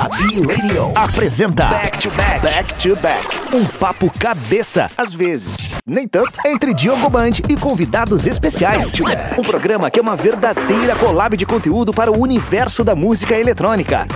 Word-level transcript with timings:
A 0.00 0.08
B-Radio 0.08 0.92
apresenta 0.94 1.66
Back 1.66 1.98
to 1.98 2.10
Back. 2.12 2.40
Back 2.40 2.74
to 2.76 2.96
Back. 3.02 3.54
Um 3.54 3.66
papo 3.66 4.10
cabeça, 4.18 4.90
às 4.96 5.12
vezes. 5.12 5.72
Nem 5.84 6.08
tanto. 6.08 6.40
Entre 6.46 6.72
Diogo 6.72 7.10
Band 7.10 7.32
e 7.50 7.54
convidados 7.54 8.26
especiais. 8.26 8.94
Um 9.36 9.42
programa 9.42 9.90
que 9.90 9.98
é 9.98 10.02
uma 10.02 10.16
verdadeira 10.16 10.96
collab 10.96 11.36
de 11.36 11.44
conteúdo 11.44 11.92
para 11.92 12.10
o 12.10 12.18
universo 12.18 12.82
da 12.82 12.96
música 12.96 13.38
eletrônica. 13.38 14.06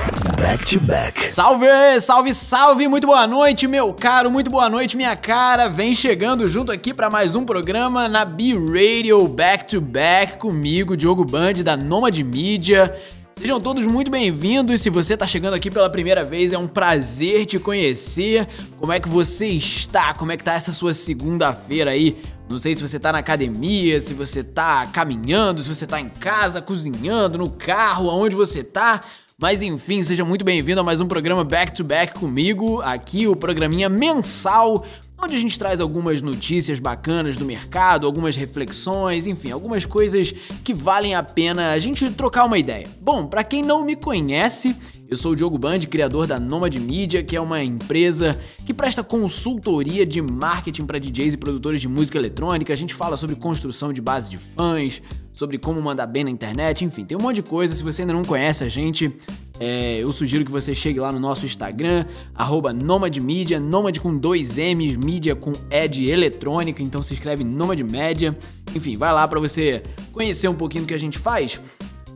Back 0.40 0.64
to 0.64 0.80
Back. 0.86 1.30
Salve, 1.30 1.66
salve, 2.00 2.32
salve! 2.32 2.88
Muito 2.88 3.06
boa 3.06 3.26
noite, 3.26 3.68
meu 3.68 3.92
caro, 3.92 4.30
muito 4.30 4.50
boa 4.50 4.70
noite, 4.70 4.96
minha 4.96 5.14
cara. 5.14 5.68
Vem 5.68 5.92
chegando 5.92 6.48
junto 6.48 6.72
aqui 6.72 6.94
para 6.94 7.10
mais 7.10 7.36
um 7.36 7.44
programa 7.44 8.08
na 8.08 8.24
B-Radio 8.24 9.28
Back 9.28 9.66
to 9.66 9.82
Back 9.82 10.38
comigo, 10.38 10.96
Diogo 10.96 11.26
Band 11.26 11.62
da 11.62 11.76
Nomad 11.76 12.18
Media. 12.20 12.96
Sejam 13.36 13.60
todos 13.60 13.84
muito 13.86 14.10
bem-vindos. 14.10 14.80
Se 14.80 14.88
você 14.88 15.14
está 15.14 15.26
chegando 15.26 15.54
aqui 15.54 15.68
pela 15.68 15.90
primeira 15.90 16.24
vez, 16.24 16.52
é 16.52 16.58
um 16.58 16.68
prazer 16.68 17.44
te 17.44 17.58
conhecer. 17.58 18.46
Como 18.78 18.92
é 18.92 19.00
que 19.00 19.08
você 19.08 19.48
está? 19.48 20.14
Como 20.14 20.30
é 20.30 20.36
que 20.36 20.44
tá 20.44 20.54
essa 20.54 20.70
sua 20.70 20.94
segunda-feira 20.94 21.90
aí? 21.90 22.22
Não 22.48 22.58
sei 22.60 22.74
se 22.76 22.80
você 22.80 22.98
tá 22.98 23.12
na 23.12 23.18
academia, 23.18 24.00
se 24.00 24.14
você 24.14 24.44
tá 24.44 24.86
caminhando, 24.86 25.62
se 25.62 25.68
você 25.68 25.84
tá 25.84 26.00
em 26.00 26.08
casa, 26.08 26.62
cozinhando, 26.62 27.36
no 27.36 27.50
carro, 27.50 28.08
aonde 28.08 28.36
você 28.36 28.62
tá. 28.62 29.00
Mas 29.36 29.62
enfim, 29.62 30.00
seja 30.04 30.24
muito 30.24 30.44
bem-vindo 30.44 30.80
a 30.80 30.84
mais 30.84 31.00
um 31.00 31.08
programa 31.08 31.42
Back 31.42 31.72
to 31.74 31.82
Back 31.82 32.14
comigo, 32.14 32.80
aqui 32.82 33.26
o 33.26 33.34
programinha 33.34 33.88
mensal 33.88 34.86
onde 35.22 35.36
a 35.36 35.38
gente 35.38 35.58
traz 35.58 35.80
algumas 35.80 36.20
notícias 36.20 36.78
bacanas 36.78 37.36
do 37.36 37.44
mercado, 37.44 38.06
algumas 38.06 38.36
reflexões, 38.36 39.26
enfim, 39.26 39.50
algumas 39.50 39.86
coisas 39.86 40.32
que 40.62 40.74
valem 40.74 41.14
a 41.14 41.22
pena 41.22 41.72
a 41.72 41.78
gente 41.78 42.10
trocar 42.10 42.44
uma 42.44 42.58
ideia. 42.58 42.88
Bom, 43.00 43.26
para 43.26 43.44
quem 43.44 43.62
não 43.62 43.84
me 43.84 43.96
conhece, 43.96 44.76
eu 45.14 45.16
sou 45.16 45.30
o 45.30 45.36
Diogo 45.36 45.56
Band, 45.56 45.78
criador 45.88 46.26
da 46.26 46.40
Nomad 46.40 46.74
Media, 46.74 47.22
que 47.22 47.36
é 47.36 47.40
uma 47.40 47.62
empresa 47.62 48.36
que 48.66 48.74
presta 48.74 49.04
consultoria 49.04 50.04
de 50.04 50.20
marketing 50.20 50.84
para 50.84 50.98
DJs 50.98 51.34
e 51.34 51.36
produtores 51.36 51.80
de 51.80 51.86
música 51.86 52.18
eletrônica. 52.18 52.72
A 52.72 52.76
gente 52.76 52.92
fala 52.92 53.16
sobre 53.16 53.36
construção 53.36 53.92
de 53.92 54.00
base 54.00 54.28
de 54.28 54.36
fãs, 54.36 55.00
sobre 55.32 55.56
como 55.56 55.80
mandar 55.80 56.08
bem 56.08 56.24
na 56.24 56.30
internet, 56.30 56.84
enfim, 56.84 57.04
tem 57.04 57.16
um 57.16 57.20
monte 57.20 57.36
de 57.36 57.42
coisa. 57.44 57.72
Se 57.76 57.82
você 57.84 58.02
ainda 58.02 58.12
não 58.12 58.24
conhece 58.24 58.64
a 58.64 58.68
gente, 58.68 59.14
é, 59.60 59.98
eu 59.98 60.10
sugiro 60.12 60.44
que 60.44 60.50
você 60.50 60.74
chegue 60.74 60.98
lá 60.98 61.12
no 61.12 61.20
nosso 61.20 61.46
Instagram, 61.46 62.06
arroba 62.34 62.72
Nomad 62.72 63.16
Media, 63.18 63.60
Nomad 63.60 63.96
com 64.00 64.16
dois 64.18 64.58
M's, 64.58 64.96
mídia 64.96 65.36
com 65.36 65.52
Ed 65.70 66.10
eletrônica, 66.10 66.82
então 66.82 67.04
se 67.04 67.14
escreve 67.14 67.44
Nomad 67.44 67.78
Media. 67.82 68.36
Enfim, 68.74 68.96
vai 68.96 69.12
lá 69.12 69.28
para 69.28 69.38
você 69.38 69.80
conhecer 70.10 70.48
um 70.48 70.54
pouquinho 70.54 70.82
do 70.82 70.88
que 70.88 70.94
a 70.94 70.98
gente 70.98 71.18
faz. 71.18 71.60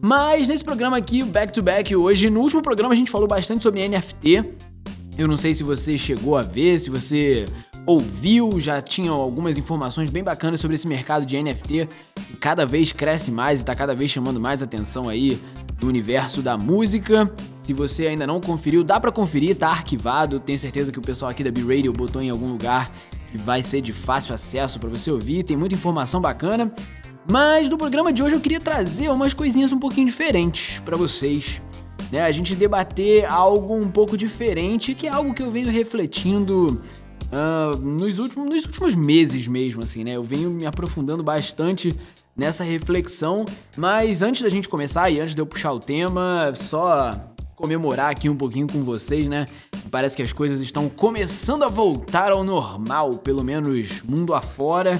Mas 0.00 0.46
nesse 0.46 0.62
programa 0.62 0.96
aqui, 0.96 1.22
Back 1.22 1.52
to 1.52 1.62
Back, 1.62 1.94
hoje, 1.94 2.30
no 2.30 2.40
último 2.40 2.62
programa 2.62 2.94
a 2.94 2.96
gente 2.96 3.10
falou 3.10 3.26
bastante 3.26 3.62
sobre 3.62 3.86
NFT. 3.88 4.44
Eu 5.16 5.26
não 5.26 5.36
sei 5.36 5.52
se 5.52 5.64
você 5.64 5.98
chegou 5.98 6.36
a 6.36 6.42
ver, 6.42 6.78
se 6.78 6.88
você 6.88 7.44
ouviu, 7.84 8.60
já 8.60 8.80
tinha 8.80 9.10
algumas 9.10 9.58
informações 9.58 10.10
bem 10.10 10.22
bacanas 10.22 10.60
sobre 10.60 10.76
esse 10.76 10.86
mercado 10.86 11.26
de 11.26 11.42
NFT, 11.42 11.88
que 12.14 12.36
cada 12.36 12.64
vez 12.64 12.92
cresce 12.92 13.30
mais 13.30 13.58
e 13.58 13.62
está 13.62 13.74
cada 13.74 13.94
vez 13.94 14.10
chamando 14.10 14.38
mais 14.38 14.62
atenção 14.62 15.08
aí 15.08 15.40
no 15.80 15.88
universo 15.88 16.42
da 16.42 16.56
música. 16.56 17.32
Se 17.64 17.72
você 17.72 18.06
ainda 18.06 18.26
não 18.26 18.40
conferiu, 18.40 18.84
dá 18.84 19.00
para 19.00 19.10
conferir, 19.10 19.56
tá 19.56 19.68
arquivado. 19.68 20.38
Tenho 20.38 20.58
certeza 20.58 20.92
que 20.92 20.98
o 20.98 21.02
pessoal 21.02 21.30
aqui 21.30 21.42
da 21.42 21.50
B-Radio 21.50 21.92
botou 21.92 22.22
em 22.22 22.30
algum 22.30 22.52
lugar 22.52 22.90
que 23.30 23.36
vai 23.36 23.62
ser 23.62 23.80
de 23.80 23.92
fácil 23.92 24.34
acesso 24.34 24.78
para 24.78 24.88
você 24.88 25.10
ouvir. 25.10 25.42
Tem 25.42 25.56
muita 25.56 25.74
informação 25.74 26.20
bacana. 26.20 26.72
Mas 27.30 27.68
no 27.68 27.76
programa 27.76 28.10
de 28.10 28.22
hoje 28.22 28.34
eu 28.34 28.40
queria 28.40 28.58
trazer 28.58 29.10
umas 29.10 29.34
coisinhas 29.34 29.70
um 29.70 29.78
pouquinho 29.78 30.06
diferentes 30.06 30.80
para 30.80 30.96
vocês. 30.96 31.60
Né? 32.10 32.22
A 32.22 32.30
gente 32.30 32.54
debater 32.54 33.26
algo 33.26 33.74
um 33.74 33.90
pouco 33.90 34.16
diferente, 34.16 34.94
que 34.94 35.06
é 35.06 35.10
algo 35.10 35.34
que 35.34 35.42
eu 35.42 35.50
venho 35.50 35.70
refletindo 35.70 36.80
uh, 37.26 37.76
nos, 37.76 38.18
últimos, 38.18 38.48
nos 38.48 38.64
últimos 38.64 38.94
meses 38.94 39.46
mesmo, 39.46 39.82
assim, 39.82 40.04
né? 40.04 40.12
Eu 40.12 40.22
venho 40.22 40.50
me 40.50 40.64
aprofundando 40.64 41.22
bastante 41.22 41.94
nessa 42.34 42.64
reflexão. 42.64 43.44
Mas 43.76 44.22
antes 44.22 44.40
da 44.40 44.48
gente 44.48 44.66
começar 44.66 45.10
e 45.10 45.20
antes 45.20 45.34
de 45.34 45.40
eu 45.42 45.46
puxar 45.46 45.72
o 45.72 45.80
tema, 45.80 46.54
só 46.54 47.14
comemorar 47.54 48.10
aqui 48.10 48.30
um 48.30 48.36
pouquinho 48.36 48.66
com 48.66 48.82
vocês, 48.82 49.28
né? 49.28 49.44
Parece 49.90 50.16
que 50.16 50.22
as 50.22 50.32
coisas 50.32 50.62
estão 50.62 50.88
começando 50.88 51.62
a 51.62 51.68
voltar 51.68 52.32
ao 52.32 52.42
normal, 52.42 53.18
pelo 53.18 53.44
menos 53.44 54.00
mundo 54.02 54.32
afora. 54.32 54.98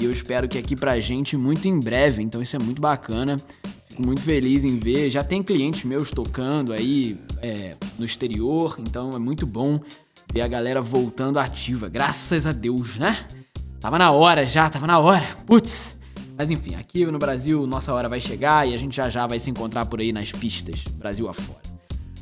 E 0.00 0.04
eu 0.04 0.10
espero 0.10 0.48
que 0.48 0.56
aqui 0.56 0.74
pra 0.74 0.98
gente 0.98 1.36
muito 1.36 1.68
em 1.68 1.78
breve, 1.78 2.22
então 2.22 2.40
isso 2.40 2.56
é 2.56 2.58
muito 2.58 2.80
bacana. 2.80 3.36
Fico 3.84 4.02
muito 4.02 4.22
feliz 4.22 4.64
em 4.64 4.78
ver. 4.78 5.10
Já 5.10 5.22
tem 5.22 5.42
clientes 5.42 5.84
meus 5.84 6.10
tocando 6.10 6.72
aí 6.72 7.20
é, 7.42 7.76
no 7.98 8.06
exterior, 8.06 8.76
então 8.78 9.12
é 9.14 9.18
muito 9.18 9.46
bom 9.46 9.78
ver 10.32 10.40
a 10.40 10.48
galera 10.48 10.80
voltando 10.80 11.38
ativa. 11.38 11.86
Graças 11.86 12.46
a 12.46 12.52
Deus, 12.52 12.96
né? 12.96 13.26
Tava 13.78 13.98
na 13.98 14.10
hora 14.10 14.46
já, 14.46 14.70
tava 14.70 14.86
na 14.86 14.98
hora. 14.98 15.36
Putz! 15.46 15.98
Mas 16.34 16.50
enfim, 16.50 16.76
aqui 16.76 17.04
no 17.04 17.18
Brasil, 17.18 17.66
nossa 17.66 17.92
hora 17.92 18.08
vai 18.08 18.22
chegar 18.22 18.66
e 18.66 18.72
a 18.72 18.78
gente 18.78 18.96
já 18.96 19.10
já 19.10 19.26
vai 19.26 19.38
se 19.38 19.50
encontrar 19.50 19.84
por 19.84 20.00
aí 20.00 20.12
nas 20.12 20.32
pistas, 20.32 20.82
Brasil 20.94 21.28
afora. 21.28 21.60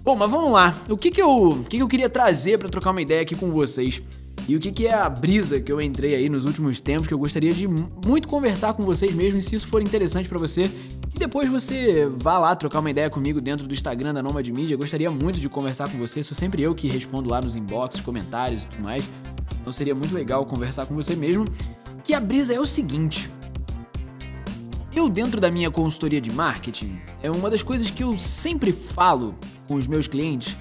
Bom, 0.03 0.17
mas 0.17 0.29
vamos 0.29 0.51
lá. 0.51 0.77
O 0.89 0.97
que 0.97 1.13
que 1.13 1.23
eu, 1.23 1.53
o 1.53 1.63
que 1.63 1.77
que 1.77 1.83
eu 1.83 1.87
queria 1.87 2.09
trazer 2.09 2.59
para 2.59 2.69
trocar 2.69 2.91
uma 2.91 3.03
ideia 3.03 3.23
aqui 3.23 3.37
com 3.37 3.53
vocês? 3.53 4.03
E 4.49 4.57
o 4.57 4.61
que, 4.61 4.73
que 4.73 4.87
é 4.87 4.95
a 4.95 5.11
brisa 5.11 5.61
que 5.61 5.71
eu 5.71 5.79
entrei 5.79 6.15
aí 6.15 6.31
nos 6.31 6.47
últimos 6.47 6.81
tempos, 6.81 7.07
que 7.07 7.13
eu 7.13 7.19
gostaria 7.19 7.53
de 7.53 7.69
muito 7.69 8.27
conversar 8.27 8.73
com 8.73 8.83
vocês 8.83 9.15
mesmo, 9.15 9.39
e 9.39 9.43
se 9.43 9.55
isso 9.55 9.67
for 9.67 9.83
interessante 9.83 10.27
para 10.27 10.39
você, 10.39 10.71
que 11.11 11.19
depois 11.19 11.51
você 11.51 12.11
vá 12.17 12.39
lá 12.39 12.57
trocar 12.57 12.79
uma 12.79 12.91
ideia 12.91 13.11
comigo 13.11 13.43
dentro 13.43 13.67
do 13.67 13.75
Instagram 13.75 14.15
da 14.15 14.23
Nomad 14.23 14.49
Media. 14.49 14.73
Eu 14.73 14.79
gostaria 14.79 15.11
muito 15.11 15.39
de 15.39 15.51
conversar 15.51 15.91
com 15.91 15.99
você, 15.99 16.23
sou 16.23 16.35
sempre 16.35 16.63
eu 16.63 16.75
que 16.75 16.89
respondo 16.89 17.29
lá 17.29 17.43
nos 17.43 17.57
inbox, 17.57 18.01
comentários 18.01 18.65
e 18.65 18.69
tudo 18.69 18.85
mais. 18.85 19.07
Então 19.61 19.71
seria 19.71 19.95
muito 19.95 20.15
legal 20.15 20.47
conversar 20.47 20.87
com 20.87 20.95
você 20.95 21.15
mesmo. 21.15 21.45
Que 22.03 22.15
a 22.15 22.21
brisa 22.21 22.55
é 22.55 22.59
o 22.59 22.65
seguinte. 22.65 23.31
Eu, 24.95 25.11
dentro 25.11 25.43
da 25.43 25.51
minha 25.51 25.71
consultoria 25.71 26.23
de 26.23 26.33
marketing, 26.33 26.99
é 27.23 27.31
uma 27.31 27.51
das 27.51 27.63
coisas 27.63 27.91
que 27.91 28.03
eu 28.03 28.17
sempre 28.17 28.73
falo 28.73 29.35
com 29.67 29.75
os 29.75 29.87
meus 29.87 30.07
clientes 30.07 30.57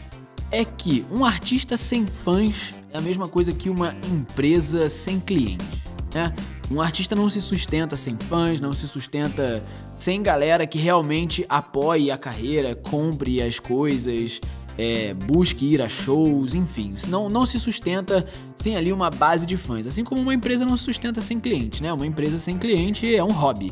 é 0.52 0.64
que 0.64 1.06
um 1.12 1.26
artista 1.26 1.76
sem 1.78 2.06
fãs 2.06 2.74
é 2.92 2.98
a 2.98 3.02
mesma 3.02 3.28
coisa 3.28 3.52
que 3.52 3.70
uma 3.70 3.96
empresa 4.12 4.90
sem 4.90 5.20
clientes, 5.20 5.84
né? 6.14 6.34
Um 6.70 6.82
artista 6.82 7.16
não 7.16 7.30
se 7.30 7.42
sustenta 7.42 7.96
sem 7.96 8.18
fãs, 8.18 8.60
não 8.60 8.74
se 8.74 8.88
sustenta 8.88 9.64
sem 9.96 10.22
galera 10.22 10.68
que 10.68 10.78
realmente 10.78 11.46
apoie 11.48 12.12
a 12.12 12.18
carreira, 12.18 12.76
compre 12.76 13.42
as 13.42 13.58
coisas, 13.58 14.42
é, 14.78 15.14
busque 15.14 15.66
ir 15.66 15.82
a 15.82 15.88
shows, 15.88 16.56
enfim. 16.56 16.94
Não, 17.08 17.30
não 17.30 17.46
se 17.46 17.58
sustenta 17.58 18.28
sem 18.58 18.76
ali 18.76 18.92
uma 18.92 19.10
base 19.10 19.46
de 19.46 19.56
fãs. 19.56 19.88
Assim 19.88 20.04
como 20.04 20.22
uma 20.22 20.34
empresa 20.34 20.66
não 20.66 20.76
se 20.76 20.84
sustenta 20.84 21.22
sem 21.22 21.40
cliente, 21.40 21.82
né? 21.82 21.92
Uma 21.92 22.06
empresa 22.06 22.38
sem 22.38 22.58
cliente 22.58 23.16
é 23.16 23.24
um 23.24 23.32
hobby, 23.32 23.72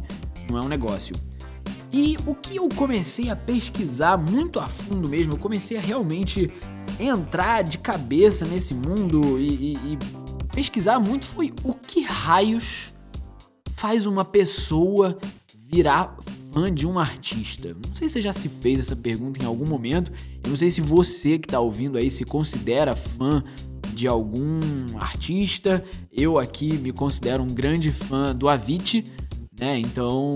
não 0.50 0.58
é 0.58 0.62
um 0.62 0.70
negócio. 0.70 1.16
E 1.92 2.18
o 2.26 2.36
que 2.36 2.58
eu 2.58 2.68
comecei 2.70 3.30
a 3.30 3.36
pesquisar 3.36 4.18
muito 4.18 4.60
a 4.60 4.68
fundo 4.68 5.08
mesmo, 5.08 5.34
eu 5.34 5.38
comecei 5.38 5.78
a 5.78 5.82
realmente 5.82 6.52
entrar 7.00 7.64
de 7.64 7.78
cabeça 7.78 8.46
nesse 8.46 8.74
mundo 8.74 9.40
e, 9.40 9.74
e, 9.74 9.74
e 9.94 9.98
pesquisar 10.54 11.00
muito 11.00 11.26
foi 11.26 11.54
o 11.64 11.74
que 11.74 12.02
raios 12.02 12.94
faz 13.76 14.06
uma 14.08 14.24
pessoa 14.24 15.18
virar 15.54 16.18
fã 16.54 16.74
de 16.74 16.88
um 16.88 16.98
artista? 16.98 17.76
Não 17.86 17.94
sei 17.94 18.08
se 18.08 18.14
você 18.14 18.22
já 18.22 18.34
se 18.34 18.48
fez 18.48 18.80
essa 18.80 18.96
pergunta 18.96 19.42
em 19.42 19.46
algum 19.46 19.68
momento. 19.68 20.12
Eu 20.44 20.50
não 20.50 20.56
sei 20.56 20.70
se 20.70 20.80
você 20.80 21.38
que 21.38 21.48
está 21.48 21.60
ouvindo 21.60 21.98
aí 21.98 22.10
se 22.10 22.24
considera 22.24 22.96
fã 22.96 23.44
de 23.94 24.08
algum 24.08 24.60
artista. 24.98 25.84
Eu 26.12 26.40
aqui 26.40 26.78
me 26.78 26.92
considero 26.94 27.44
um 27.44 27.48
grande 27.48 27.92
fã 27.92 28.34
do 28.34 28.48
Avicii, 28.48 29.06
né? 29.60 29.80
Então 29.80 30.34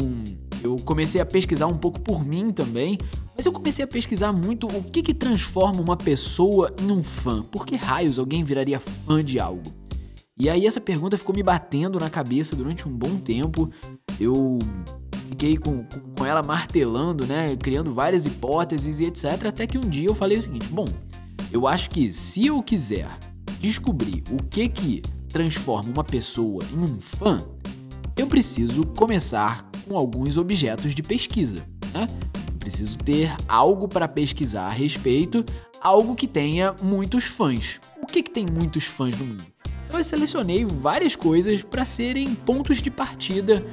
eu 0.63 0.75
comecei 0.77 1.21
a 1.21 1.25
pesquisar 1.25 1.67
um 1.67 1.77
pouco 1.77 1.99
por 1.99 2.25
mim 2.25 2.51
também, 2.51 2.97
mas 3.35 3.45
eu 3.45 3.51
comecei 3.51 3.85
a 3.85 3.87
pesquisar 3.87 4.33
muito 4.33 4.67
o 4.67 4.83
que, 4.83 5.01
que 5.01 5.13
transforma 5.13 5.81
uma 5.81 5.95
pessoa 5.95 6.73
em 6.81 6.91
um 6.91 7.01
fã. 7.01 7.41
Por 7.43 7.65
que 7.65 7.75
raios 7.75 8.19
alguém 8.19 8.43
viraria 8.43 8.79
fã 8.79 9.23
de 9.23 9.39
algo? 9.39 9.73
E 10.37 10.49
aí 10.49 10.65
essa 10.65 10.79
pergunta 10.79 11.17
ficou 11.17 11.35
me 11.35 11.43
batendo 11.43 11.99
na 11.99 12.09
cabeça 12.09 12.55
durante 12.55 12.87
um 12.87 12.91
bom 12.91 13.17
tempo. 13.17 13.69
Eu 14.19 14.59
fiquei 15.29 15.57
com, 15.57 15.85
com 16.17 16.25
ela 16.25 16.41
martelando, 16.41 17.25
né? 17.25 17.55
Criando 17.57 17.93
várias 17.93 18.25
hipóteses 18.25 18.99
e 18.99 19.05
etc. 19.05 19.47
Até 19.47 19.67
que 19.67 19.77
um 19.77 19.81
dia 19.81 20.07
eu 20.07 20.15
falei 20.15 20.37
o 20.37 20.41
seguinte: 20.41 20.67
bom, 20.69 20.85
eu 21.51 21.67
acho 21.67 21.89
que 21.89 22.11
se 22.11 22.45
eu 22.45 22.61
quiser 22.63 23.09
descobrir 23.59 24.23
o 24.31 24.43
que 24.43 24.67
que 24.69 25.01
transforma 25.29 25.91
uma 25.91 26.03
pessoa 26.03 26.63
em 26.73 26.77
um 26.77 26.99
fã, 26.99 27.39
eu 28.17 28.27
preciso 28.27 28.85
começar 28.85 29.68
com 29.89 29.97
alguns 29.97 30.37
objetos 30.37 30.93
de 30.93 31.01
pesquisa. 31.01 31.65
Né? 31.93 32.07
preciso 32.59 32.99
ter 32.99 33.35
algo 33.47 33.87
para 33.87 34.07
pesquisar 34.07 34.67
a 34.67 34.69
respeito, 34.69 35.43
algo 35.81 36.15
que 36.15 36.27
tenha 36.27 36.75
muitos 36.83 37.23
fãs. 37.23 37.79
O 38.01 38.05
que, 38.05 38.21
que 38.21 38.29
tem 38.29 38.45
muitos 38.45 38.85
fãs 38.85 39.17
no 39.17 39.25
mundo? 39.25 39.43
Então 39.87 39.99
eu 39.99 40.03
selecionei 40.03 40.63
várias 40.63 41.15
coisas 41.15 41.63
para 41.63 41.83
serem 41.83 42.35
pontos 42.35 42.79
de 42.79 42.91
partida 42.91 43.65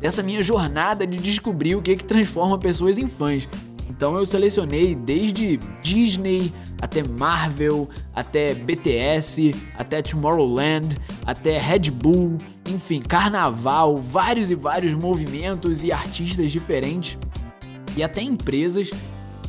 dessa 0.00 0.22
minha 0.22 0.42
jornada 0.42 1.06
de 1.06 1.18
descobrir 1.18 1.74
o 1.74 1.82
que, 1.82 1.96
que 1.96 2.04
transforma 2.04 2.56
pessoas 2.56 2.96
em 2.98 3.06
fãs. 3.06 3.46
Então 3.90 4.16
eu 4.16 4.24
selecionei 4.24 4.94
desde 4.94 5.58
Disney 5.82 6.52
até 6.80 7.02
Marvel, 7.02 7.88
até 8.14 8.54
BTS, 8.54 9.54
até 9.76 10.00
Tomorrowland, 10.00 10.96
até 11.26 11.58
Red 11.58 11.90
Bull, 11.90 12.38
enfim, 12.68 13.00
carnaval, 13.00 13.96
vários 13.96 14.50
e 14.50 14.54
vários 14.54 14.94
movimentos 14.94 15.82
e 15.84 15.92
artistas 15.92 16.52
diferentes 16.52 17.18
e 17.96 18.02
até 18.02 18.22
empresas 18.22 18.90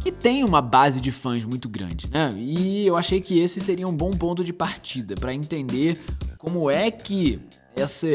que 0.01 0.12
têm 0.12 0.44
uma 0.44 0.62
base 0.62 1.01
de 1.01 1.12
fãs 1.12 1.44
muito 1.45 1.68
grande, 1.68 2.10
né? 2.10 2.33
E 2.38 2.88
eu 2.88 2.95
achei 2.95 3.19
que 3.19 3.39
esse 3.39 3.60
seria 3.60 3.88
um 3.88 3.95
bom 3.95 4.12
ponto 4.12 4.44
de 4.44 4.54
partida 4.54 5.16
para 5.16 5.33
entender 5.33 6.00
como 6.38 6.71
é 6.71 6.89
que 6.89 7.39
essa, 7.75 8.07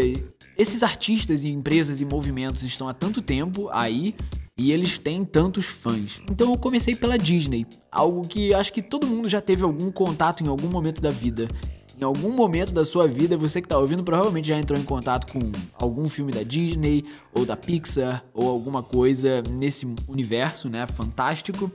esses 0.57 0.83
artistas 0.83 1.45
e 1.45 1.51
empresas 1.51 2.01
e 2.01 2.05
movimentos 2.05 2.63
estão 2.63 2.89
há 2.89 2.95
tanto 2.95 3.21
tempo 3.21 3.69
aí 3.71 4.15
e 4.57 4.73
eles 4.73 4.99
têm 4.99 5.25
tantos 5.25 5.67
fãs. 5.67 6.23
Então 6.31 6.51
eu 6.51 6.59
comecei 6.59 6.95
pela 6.95 7.19
Disney, 7.19 7.67
algo 7.91 8.27
que 8.27 8.55
acho 8.55 8.73
que 8.73 8.81
todo 8.81 9.07
mundo 9.07 9.29
já 9.29 9.41
teve 9.41 9.63
algum 9.63 9.91
contato 9.91 10.43
em 10.43 10.49
algum 10.49 10.69
momento 10.69 11.01
da 11.01 11.11
vida. 11.11 11.49
Em 12.01 12.05
algum 12.05 12.33
momento 12.33 12.73
da 12.73 12.85
sua 12.85 13.07
vida, 13.07 13.37
você 13.37 13.61
que 13.61 13.67
está 13.67 13.79
ouvindo 13.79 14.03
provavelmente 14.03 14.49
já 14.49 14.59
entrou 14.59 14.79
em 14.79 14.83
contato 14.83 15.33
com 15.33 15.53
algum 15.75 16.09
filme 16.09 16.33
da 16.33 16.43
Disney 16.43 17.05
ou 17.33 17.47
da 17.47 17.57
Pixar 17.57 18.25
ou 18.35 18.49
alguma 18.49 18.83
coisa 18.83 19.43
nesse 19.51 19.87
universo, 20.09 20.69
né, 20.69 20.87
fantástico. 20.87 21.71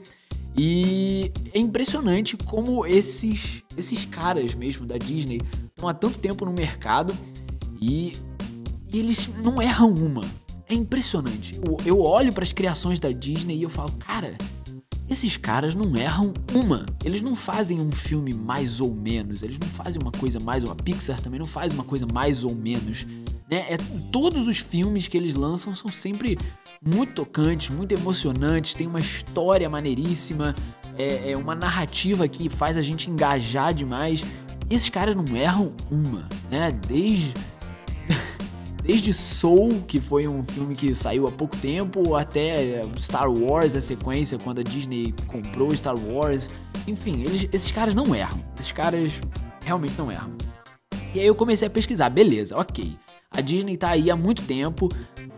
E 0.57 1.31
é 1.53 1.59
impressionante 1.59 2.35
como 2.35 2.85
esses 2.85 3.63
esses 3.77 4.03
caras 4.03 4.55
mesmo 4.55 4.85
da 4.85 4.97
Disney 4.97 5.41
estão 5.67 5.87
há 5.87 5.93
tanto 5.93 6.19
tempo 6.19 6.43
no 6.43 6.51
mercado 6.51 7.15
e, 7.81 8.13
e 8.91 8.99
eles 8.99 9.29
não 9.41 9.61
erram 9.61 9.91
uma. 9.93 10.25
É 10.67 10.73
impressionante. 10.73 11.59
Eu, 11.65 11.77
eu 11.85 11.99
olho 12.01 12.33
para 12.33 12.43
as 12.43 12.51
criações 12.51 12.99
da 12.99 13.09
Disney 13.09 13.57
e 13.57 13.63
eu 13.63 13.69
falo, 13.69 13.91
cara, 13.93 14.37
esses 15.09 15.35
caras 15.37 15.73
não 15.73 15.95
erram 15.97 16.33
uma. 16.53 16.85
Eles 17.03 17.21
não 17.21 17.35
fazem 17.35 17.81
um 17.81 17.91
filme 17.91 18.33
mais 18.33 18.79
ou 18.79 18.93
menos. 18.93 19.41
Eles 19.41 19.57
não 19.57 19.67
fazem 19.67 19.99
uma 20.01 20.11
coisa 20.11 20.39
mais 20.39 20.63
ou 20.63 20.71
a 20.71 20.75
Pixar 20.75 21.19
também 21.19 21.39
não 21.39 21.47
faz 21.47 21.73
uma 21.73 21.83
coisa 21.83 22.05
mais 22.13 22.43
ou 22.43 22.55
menos. 22.55 23.07
Né? 23.49 23.65
É, 23.73 23.77
todos 24.11 24.47
os 24.47 24.59
filmes 24.59 25.07
que 25.07 25.17
eles 25.17 25.33
lançam 25.33 25.73
são 25.73 25.89
sempre 25.89 26.37
muito 26.85 27.13
tocantes, 27.13 27.69
muito 27.75 27.91
emocionantes, 27.93 28.75
tem 28.75 28.85
uma 28.85 28.99
história 28.99 29.67
maneiríssima, 29.67 30.55
é, 30.95 31.31
é 31.31 31.37
uma 31.37 31.55
narrativa 31.55 32.27
que 32.27 32.47
faz 32.47 32.77
a 32.77 32.81
gente 32.81 33.09
engajar 33.09 33.73
demais. 33.73 34.23
Esses 34.69 34.89
caras 34.89 35.15
não 35.15 35.35
erram 35.35 35.73
uma, 35.89 36.29
né? 36.51 36.71
Desde 36.71 37.33
Desde 38.89 39.13
Soul, 39.13 39.83
que 39.87 39.99
foi 39.99 40.27
um 40.27 40.43
filme 40.43 40.75
que 40.75 40.95
saiu 40.95 41.27
há 41.27 41.31
pouco 41.31 41.55
tempo, 41.57 42.15
até 42.15 42.83
Star 42.97 43.31
Wars, 43.31 43.75
a 43.75 43.81
sequência, 43.81 44.35
quando 44.39 44.61
a 44.61 44.63
Disney 44.63 45.13
comprou 45.27 45.75
Star 45.75 45.95
Wars. 45.95 46.49
Enfim, 46.87 47.21
eles, 47.21 47.47
esses 47.53 47.71
caras 47.71 47.93
não 47.93 48.15
erram. 48.15 48.43
Esses 48.57 48.71
caras 48.71 49.21
realmente 49.63 49.93
não 49.95 50.11
erram. 50.11 50.31
E 51.13 51.19
aí 51.19 51.27
eu 51.27 51.35
comecei 51.35 51.67
a 51.67 51.69
pesquisar, 51.69 52.09
beleza, 52.09 52.57
ok. 52.57 52.97
A 53.29 53.41
Disney 53.41 53.77
tá 53.77 53.89
aí 53.89 54.09
há 54.09 54.15
muito 54.15 54.41
tempo. 54.41 54.89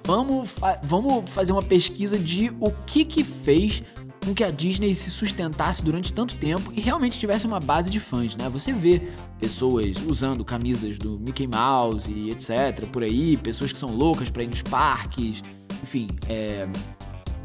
Vamos, 0.05 0.49
fa 0.49 0.79
vamos 0.81 1.29
fazer 1.29 1.51
uma 1.51 1.61
pesquisa 1.61 2.17
de 2.17 2.53
o 2.57 2.71
que 2.85 3.03
que 3.03 3.21
fez 3.21 3.83
com 4.23 4.33
que 4.33 4.43
a 4.43 4.51
Disney 4.51 4.93
se 4.93 5.09
sustentasse 5.09 5.83
durante 5.83 6.13
tanto 6.13 6.35
tempo 6.37 6.71
e 6.75 6.79
realmente 6.79 7.17
tivesse 7.17 7.47
uma 7.47 7.59
base 7.59 7.89
de 7.89 7.99
fãs, 7.99 8.35
né? 8.35 8.47
Você 8.49 8.71
vê 8.71 9.01
pessoas 9.39 9.95
usando 10.07 10.45
camisas 10.45 10.99
do 10.99 11.19
Mickey 11.19 11.47
Mouse 11.47 12.11
e 12.11 12.29
etc. 12.29 12.85
por 12.91 13.03
aí, 13.03 13.35
pessoas 13.37 13.71
que 13.71 13.79
são 13.79 13.89
loucas 13.89 14.29
para 14.29 14.43
ir 14.43 14.47
nos 14.47 14.61
parques, 14.61 15.41
enfim, 15.81 16.07
é, 16.29 16.67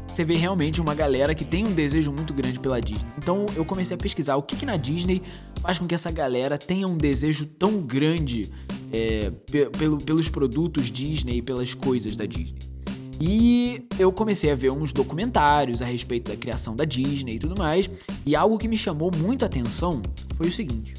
você 0.07 0.23
vê 0.23 0.35
realmente 0.35 0.79
uma 0.79 0.95
galera 0.95 1.35
que 1.35 1.45
tem 1.45 1.65
um 1.65 1.73
desejo 1.73 2.11
muito 2.11 2.33
grande 2.33 2.59
pela 2.59 2.79
Disney. 2.79 3.07
Então 3.17 3.45
eu 3.55 3.65
comecei 3.65 3.95
a 3.95 3.97
pesquisar 3.97 4.35
o 4.35 4.43
que, 4.43 4.55
que 4.55 4.65
na 4.65 4.77
Disney 4.77 5.21
faz 5.61 5.79
com 5.79 5.85
que 5.85 5.95
essa 5.95 6.11
galera 6.11 6.57
tenha 6.57 6.87
um 6.87 6.97
desejo 6.97 7.45
tão 7.45 7.81
grande 7.81 8.51
é, 8.91 9.31
pelo, 9.77 9.97
pelos 9.97 10.29
produtos 10.29 10.91
Disney 10.91 11.37
e 11.37 11.41
pelas 11.41 11.73
coisas 11.73 12.15
da 12.15 12.25
Disney. 12.25 12.76
E 13.19 13.83
eu 13.97 14.11
comecei 14.11 14.51
a 14.51 14.55
ver 14.55 14.71
uns 14.71 14.93
documentários 14.93 15.81
a 15.81 15.85
respeito 15.85 16.29
da 16.29 16.37
criação 16.37 16.75
da 16.75 16.85
Disney 16.85 17.35
e 17.35 17.39
tudo 17.39 17.57
mais, 17.57 17.89
e 18.25 18.35
algo 18.35 18.57
que 18.57 18.67
me 18.67 18.77
chamou 18.77 19.11
muita 19.15 19.47
atenção 19.47 20.01
foi 20.35 20.47
o 20.47 20.51
seguinte: 20.51 20.93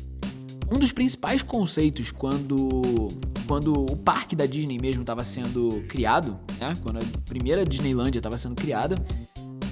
um 0.70 0.78
dos 0.78 0.90
principais 0.90 1.42
conceitos 1.42 2.10
quando, 2.10 3.08
quando 3.46 3.72
o 3.72 3.96
parque 3.96 4.34
da 4.34 4.46
Disney 4.46 4.78
mesmo 4.78 5.02
estava 5.02 5.22
sendo 5.22 5.84
criado, 5.88 6.38
né, 6.58 6.76
quando 6.82 6.98
a 6.98 7.02
primeira 7.24 7.64
Disneylandia 7.64 8.18
estava 8.18 8.36
sendo 8.36 8.56
criada, 8.56 8.96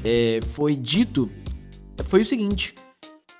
é, 0.04 0.40
foi 0.54 0.76
dito 0.76 1.28
foi 2.04 2.20
o 2.20 2.24
seguinte: 2.24 2.74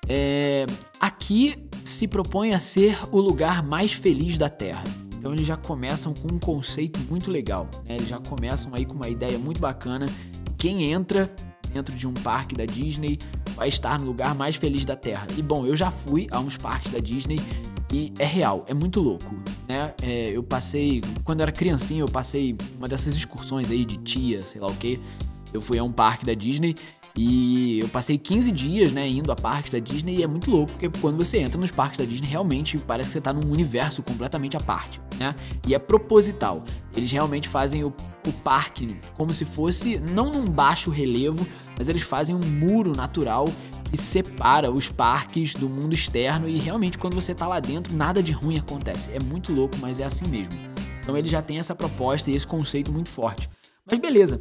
é, 0.07 0.65
aqui 0.99 1.55
se 1.83 2.07
propõe 2.07 2.53
a 2.53 2.59
ser 2.59 2.97
o 3.11 3.19
lugar 3.19 3.63
mais 3.63 3.93
feliz 3.93 4.37
da 4.37 4.49
Terra. 4.49 4.83
Então 5.27 5.35
eles 5.35 5.45
já 5.45 5.57
começam 5.57 6.13
com 6.13 6.35
um 6.35 6.39
conceito 6.39 6.97
muito 7.09 7.29
legal, 7.29 7.69
né? 7.83 7.97
Eles 7.97 8.07
já 8.07 8.17
começam 8.17 8.73
aí 8.73 8.85
com 8.85 8.93
uma 8.93 9.09
ideia 9.09 9.37
muito 9.37 9.59
bacana. 9.59 10.05
Quem 10.57 10.89
entra 10.89 11.29
dentro 11.73 11.93
de 11.93 12.07
um 12.07 12.13
parque 12.13 12.55
da 12.55 12.63
Disney 12.63 13.19
vai 13.53 13.67
estar 13.67 13.99
no 13.99 14.05
lugar 14.05 14.33
mais 14.33 14.55
feliz 14.55 14.85
da 14.85 14.95
Terra. 14.95 15.27
E 15.37 15.41
bom, 15.41 15.65
eu 15.65 15.75
já 15.75 15.91
fui 15.91 16.27
a 16.31 16.39
uns 16.39 16.55
parques 16.55 16.93
da 16.93 16.99
Disney 16.99 17.41
e 17.91 18.13
é 18.17 18.25
real, 18.25 18.63
é 18.69 18.73
muito 18.73 19.01
louco, 19.01 19.35
né? 19.67 19.93
É, 20.01 20.29
eu 20.29 20.41
passei, 20.43 21.01
quando 21.25 21.41
era 21.41 21.51
criancinha, 21.51 21.99
eu 21.99 22.07
passei 22.07 22.55
uma 22.77 22.87
dessas 22.87 23.13
excursões 23.13 23.69
aí 23.69 23.83
de 23.83 23.97
tia, 23.97 24.41
sei 24.43 24.61
lá 24.61 24.67
o 24.67 24.75
que. 24.75 24.97
Eu 25.53 25.59
fui 25.59 25.77
a 25.77 25.83
um 25.83 25.91
parque 25.91 26.25
da 26.25 26.33
Disney 26.33 26.73
e 27.17 27.79
eu 27.79 27.89
passei 27.89 28.15
15 28.15 28.51
dias, 28.51 28.91
né, 28.91 29.09
indo 29.09 29.31
a 29.31 29.35
parques 29.35 29.71
da 29.71 29.79
Disney 29.79 30.17
e 30.17 30.23
é 30.23 30.27
muito 30.27 30.51
louco, 30.51 30.73
porque 30.73 30.87
quando 31.01 31.17
você 31.17 31.39
entra 31.39 31.59
nos 31.59 31.71
parques 31.71 31.97
da 31.97 32.05
Disney, 32.05 32.27
realmente 32.27 32.77
parece 32.77 33.09
que 33.09 33.13
você 33.13 33.21
tá 33.21 33.33
num 33.33 33.51
universo 33.51 34.03
completamente 34.03 34.55
à 34.55 34.59
parte, 34.59 35.01
né? 35.17 35.33
E 35.65 35.73
é 35.73 35.79
proposital. 35.79 36.63
Eles 36.95 37.11
realmente 37.11 37.49
fazem 37.49 37.83
o, 37.83 37.87
o 38.27 38.31
parque 38.43 38.95
como 39.15 39.33
se 39.33 39.45
fosse, 39.45 39.99
não 39.99 40.29
num 40.29 40.45
baixo 40.45 40.91
relevo, 40.91 41.45
mas 41.75 41.89
eles 41.89 42.03
fazem 42.03 42.35
um 42.35 42.45
muro 42.45 42.95
natural 42.95 43.47
que 43.89 43.97
separa 43.97 44.71
os 44.71 44.91
parques 44.91 45.55
do 45.55 45.67
mundo 45.67 45.95
externo 45.95 46.47
e 46.47 46.59
realmente 46.59 46.99
quando 46.99 47.15
você 47.15 47.33
tá 47.33 47.47
lá 47.47 47.59
dentro, 47.59 47.95
nada 47.95 48.21
de 48.21 48.31
ruim 48.31 48.59
acontece. 48.59 49.11
É 49.11 49.19
muito 49.19 49.51
louco, 49.51 49.75
mas 49.79 49.99
é 49.99 50.03
assim 50.03 50.27
mesmo. 50.27 50.53
Então 51.01 51.17
ele 51.17 51.27
já 51.27 51.41
tem 51.41 51.57
essa 51.57 51.73
proposta 51.73 52.29
e 52.29 52.35
esse 52.35 52.45
conceito 52.45 52.91
muito 52.91 53.09
forte. 53.09 53.49
Mas 53.89 53.97
beleza, 53.97 54.39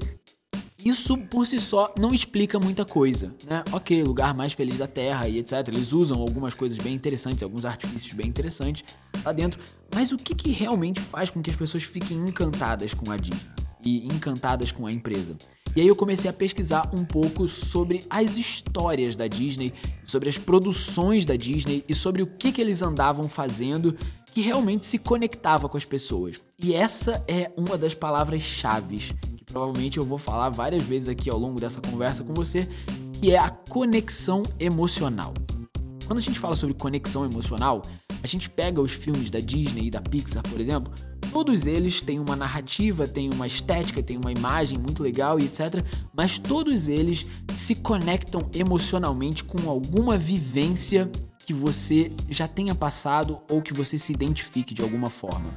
isso 0.86 1.16
por 1.18 1.46
si 1.46 1.58
só 1.58 1.92
não 1.98 2.14
explica 2.14 2.60
muita 2.60 2.84
coisa, 2.84 3.34
né? 3.46 3.64
Ok, 3.72 4.02
lugar 4.04 4.34
mais 4.34 4.52
feliz 4.52 4.78
da 4.78 4.86
Terra 4.86 5.28
e 5.28 5.38
etc. 5.38 5.66
Eles 5.68 5.92
usam 5.92 6.20
algumas 6.20 6.54
coisas 6.54 6.78
bem 6.78 6.94
interessantes, 6.94 7.42
alguns 7.42 7.64
artifícios 7.64 8.12
bem 8.12 8.28
interessantes 8.28 8.84
lá 9.24 9.32
dentro. 9.32 9.60
Mas 9.94 10.12
o 10.12 10.16
que, 10.16 10.34
que 10.34 10.52
realmente 10.52 11.00
faz 11.00 11.30
com 11.30 11.42
que 11.42 11.50
as 11.50 11.56
pessoas 11.56 11.82
fiquem 11.82 12.16
encantadas 12.18 12.94
com 12.94 13.10
a 13.10 13.16
Disney 13.16 13.40
e 13.84 14.06
encantadas 14.06 14.70
com 14.70 14.86
a 14.86 14.92
empresa? 14.92 15.36
E 15.74 15.80
aí 15.80 15.86
eu 15.88 15.96
comecei 15.96 16.30
a 16.30 16.32
pesquisar 16.32 16.90
um 16.94 17.04
pouco 17.04 17.46
sobre 17.46 18.04
as 18.08 18.38
histórias 18.38 19.14
da 19.14 19.26
Disney, 19.26 19.74
sobre 20.04 20.28
as 20.28 20.38
produções 20.38 21.26
da 21.26 21.36
Disney 21.36 21.84
e 21.88 21.94
sobre 21.94 22.22
o 22.22 22.26
que, 22.26 22.50
que 22.50 22.60
eles 22.60 22.80
andavam 22.80 23.28
fazendo 23.28 23.96
que 24.32 24.40
realmente 24.40 24.86
se 24.86 24.98
conectava 24.98 25.68
com 25.68 25.76
as 25.76 25.84
pessoas. 25.84 26.36
E 26.58 26.74
essa 26.74 27.24
é 27.26 27.50
uma 27.56 27.76
das 27.76 27.94
palavras-chave 27.94 29.14
provavelmente 29.46 29.98
eu 29.98 30.04
vou 30.04 30.18
falar 30.18 30.50
várias 30.50 30.82
vezes 30.82 31.08
aqui 31.08 31.30
ao 31.30 31.38
longo 31.38 31.60
dessa 31.60 31.80
conversa 31.80 32.22
com 32.22 32.34
você, 32.34 32.68
que 33.12 33.30
é 33.30 33.38
a 33.38 33.50
conexão 33.50 34.42
emocional. 34.58 35.32
Quando 36.06 36.18
a 36.18 36.22
gente 36.22 36.38
fala 36.38 36.54
sobre 36.54 36.74
conexão 36.74 37.24
emocional, 37.24 37.82
a 38.22 38.26
gente 38.26 38.50
pega 38.50 38.80
os 38.80 38.92
filmes 38.92 39.30
da 39.30 39.40
Disney 39.40 39.86
e 39.86 39.90
da 39.90 40.00
Pixar, 40.00 40.42
por 40.42 40.60
exemplo, 40.60 40.92
todos 41.32 41.66
eles 41.66 42.00
têm 42.00 42.18
uma 42.18 42.34
narrativa, 42.34 43.06
têm 43.06 43.30
uma 43.30 43.46
estética, 43.46 44.02
têm 44.02 44.16
uma 44.16 44.32
imagem 44.32 44.78
muito 44.78 45.02
legal 45.02 45.38
e 45.38 45.44
etc, 45.44 45.84
mas 46.16 46.38
todos 46.38 46.88
eles 46.88 47.26
se 47.56 47.74
conectam 47.74 48.48
emocionalmente 48.54 49.44
com 49.44 49.68
alguma 49.68 50.16
vivência 50.16 51.10
que 51.44 51.52
você 51.52 52.10
já 52.28 52.48
tenha 52.48 52.74
passado 52.74 53.38
ou 53.50 53.62
que 53.62 53.72
você 53.72 53.96
se 53.96 54.12
identifique 54.12 54.74
de 54.74 54.82
alguma 54.82 55.08
forma. 55.08 55.54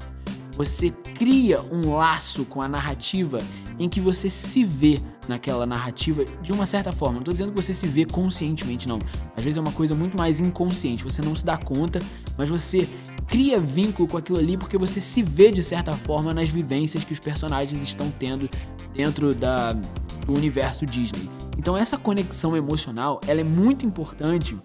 Você 0.59 0.89
cria 0.89 1.61
um 1.71 1.95
laço 1.95 2.43
com 2.43 2.61
a 2.61 2.67
narrativa 2.67 3.39
em 3.79 3.87
que 3.87 4.01
você 4.01 4.29
se 4.29 4.65
vê 4.65 4.99
naquela 5.25 5.65
narrativa 5.65 6.25
de 6.41 6.51
uma 6.51 6.65
certa 6.65 6.91
forma. 6.91 7.15
Não 7.15 7.23
tô 7.23 7.31
dizendo 7.31 7.53
que 7.53 7.61
você 7.61 7.73
se 7.73 7.87
vê 7.87 8.03
conscientemente, 8.03 8.85
não. 8.85 8.99
Às 9.37 9.43
vezes 9.45 9.57
é 9.57 9.61
uma 9.61 9.71
coisa 9.71 9.95
muito 9.95 10.17
mais 10.17 10.41
inconsciente, 10.41 11.01
você 11.01 11.21
não 11.21 11.33
se 11.33 11.45
dá 11.45 11.57
conta, 11.57 12.01
mas 12.37 12.49
você 12.49 12.89
cria 13.25 13.57
vínculo 13.57 14.05
com 14.05 14.17
aquilo 14.17 14.37
ali 14.37 14.57
porque 14.57 14.77
você 14.77 14.99
se 14.99 15.23
vê 15.23 15.49
de 15.49 15.63
certa 15.63 15.93
forma 15.93 16.33
nas 16.33 16.49
vivências 16.49 17.05
que 17.05 17.13
os 17.13 17.21
personagens 17.21 17.81
estão 17.81 18.11
tendo 18.11 18.49
dentro 18.93 19.33
da, 19.33 19.71
do 19.71 20.33
universo 20.33 20.85
Disney. 20.85 21.29
Então 21.57 21.77
essa 21.77 21.97
conexão 21.97 22.57
emocional, 22.57 23.21
ela 23.25 23.39
é 23.39 23.45
muito 23.45 23.85
importante. 23.85 24.57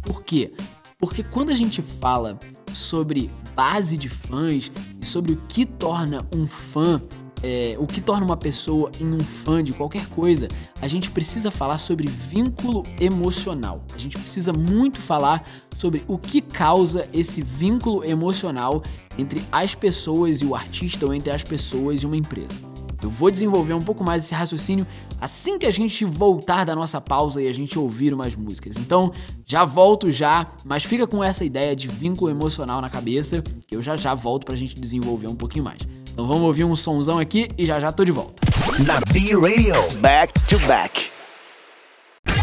Por 0.00 0.24
quê? 0.24 0.54
Porque 0.98 1.22
quando 1.22 1.50
a 1.50 1.54
gente 1.54 1.82
fala 1.82 2.40
sobre 2.72 3.30
base 3.60 3.94
de 3.94 4.08
fãs 4.08 4.72
e 4.98 5.04
sobre 5.04 5.32
o 5.32 5.36
que 5.46 5.66
torna 5.66 6.26
um 6.34 6.46
fã 6.46 6.98
é, 7.42 7.76
o 7.78 7.86
que 7.86 8.00
torna 8.00 8.24
uma 8.24 8.36
pessoa 8.36 8.90
em 8.98 9.06
um 9.06 9.20
fã 9.20 9.62
de 9.62 9.72
qualquer 9.72 10.06
coisa, 10.08 10.46
a 10.80 10.86
gente 10.86 11.10
precisa 11.10 11.50
falar 11.50 11.78
sobre 11.78 12.06
vínculo 12.06 12.84
emocional. 13.00 13.82
A 13.94 13.98
gente 13.98 14.18
precisa 14.18 14.52
muito 14.52 14.98
falar 14.98 15.42
sobre 15.74 16.04
o 16.06 16.18
que 16.18 16.42
causa 16.42 17.08
esse 17.14 17.40
vínculo 17.40 18.04
emocional 18.04 18.82
entre 19.16 19.42
as 19.50 19.74
pessoas 19.74 20.42
e 20.42 20.46
o 20.46 20.54
artista 20.54 21.06
ou 21.06 21.14
entre 21.14 21.30
as 21.30 21.42
pessoas 21.42 22.02
e 22.02 22.06
uma 22.06 22.16
empresa. 22.16 22.69
Eu 23.02 23.10
vou 23.10 23.30
desenvolver 23.30 23.74
um 23.74 23.82
pouco 23.82 24.04
mais 24.04 24.24
esse 24.24 24.34
raciocínio 24.34 24.86
assim 25.20 25.58
que 25.58 25.66
a 25.66 25.70
gente 25.70 26.04
voltar 26.04 26.64
da 26.64 26.74
nossa 26.74 27.00
pausa 27.00 27.42
e 27.42 27.48
a 27.48 27.52
gente 27.52 27.78
ouvir 27.78 28.12
umas 28.12 28.34
músicas. 28.34 28.76
Então, 28.76 29.12
já 29.46 29.64
volto 29.64 30.10
já, 30.10 30.46
mas 30.64 30.84
fica 30.84 31.06
com 31.06 31.22
essa 31.22 31.44
ideia 31.44 31.74
de 31.76 31.88
vínculo 31.88 32.30
emocional 32.30 32.80
na 32.80 32.90
cabeça, 32.90 33.42
que 33.66 33.76
eu 33.76 33.80
já 33.80 33.96
já 33.96 34.14
volto 34.14 34.44
pra 34.44 34.56
gente 34.56 34.78
desenvolver 34.78 35.28
um 35.28 35.36
pouquinho 35.36 35.64
mais. 35.64 35.80
Então 36.12 36.26
vamos 36.26 36.42
ouvir 36.42 36.64
um 36.64 36.74
sonzão 36.74 37.18
aqui 37.18 37.48
e 37.56 37.64
já 37.64 37.78
já 37.78 37.92
tô 37.92 38.04
de 38.04 38.12
volta. 38.12 38.42
Na 38.84 39.00
B 39.12 39.34
Radio, 39.34 39.98
back 40.00 40.32
to 40.46 40.58
back. 40.66 41.19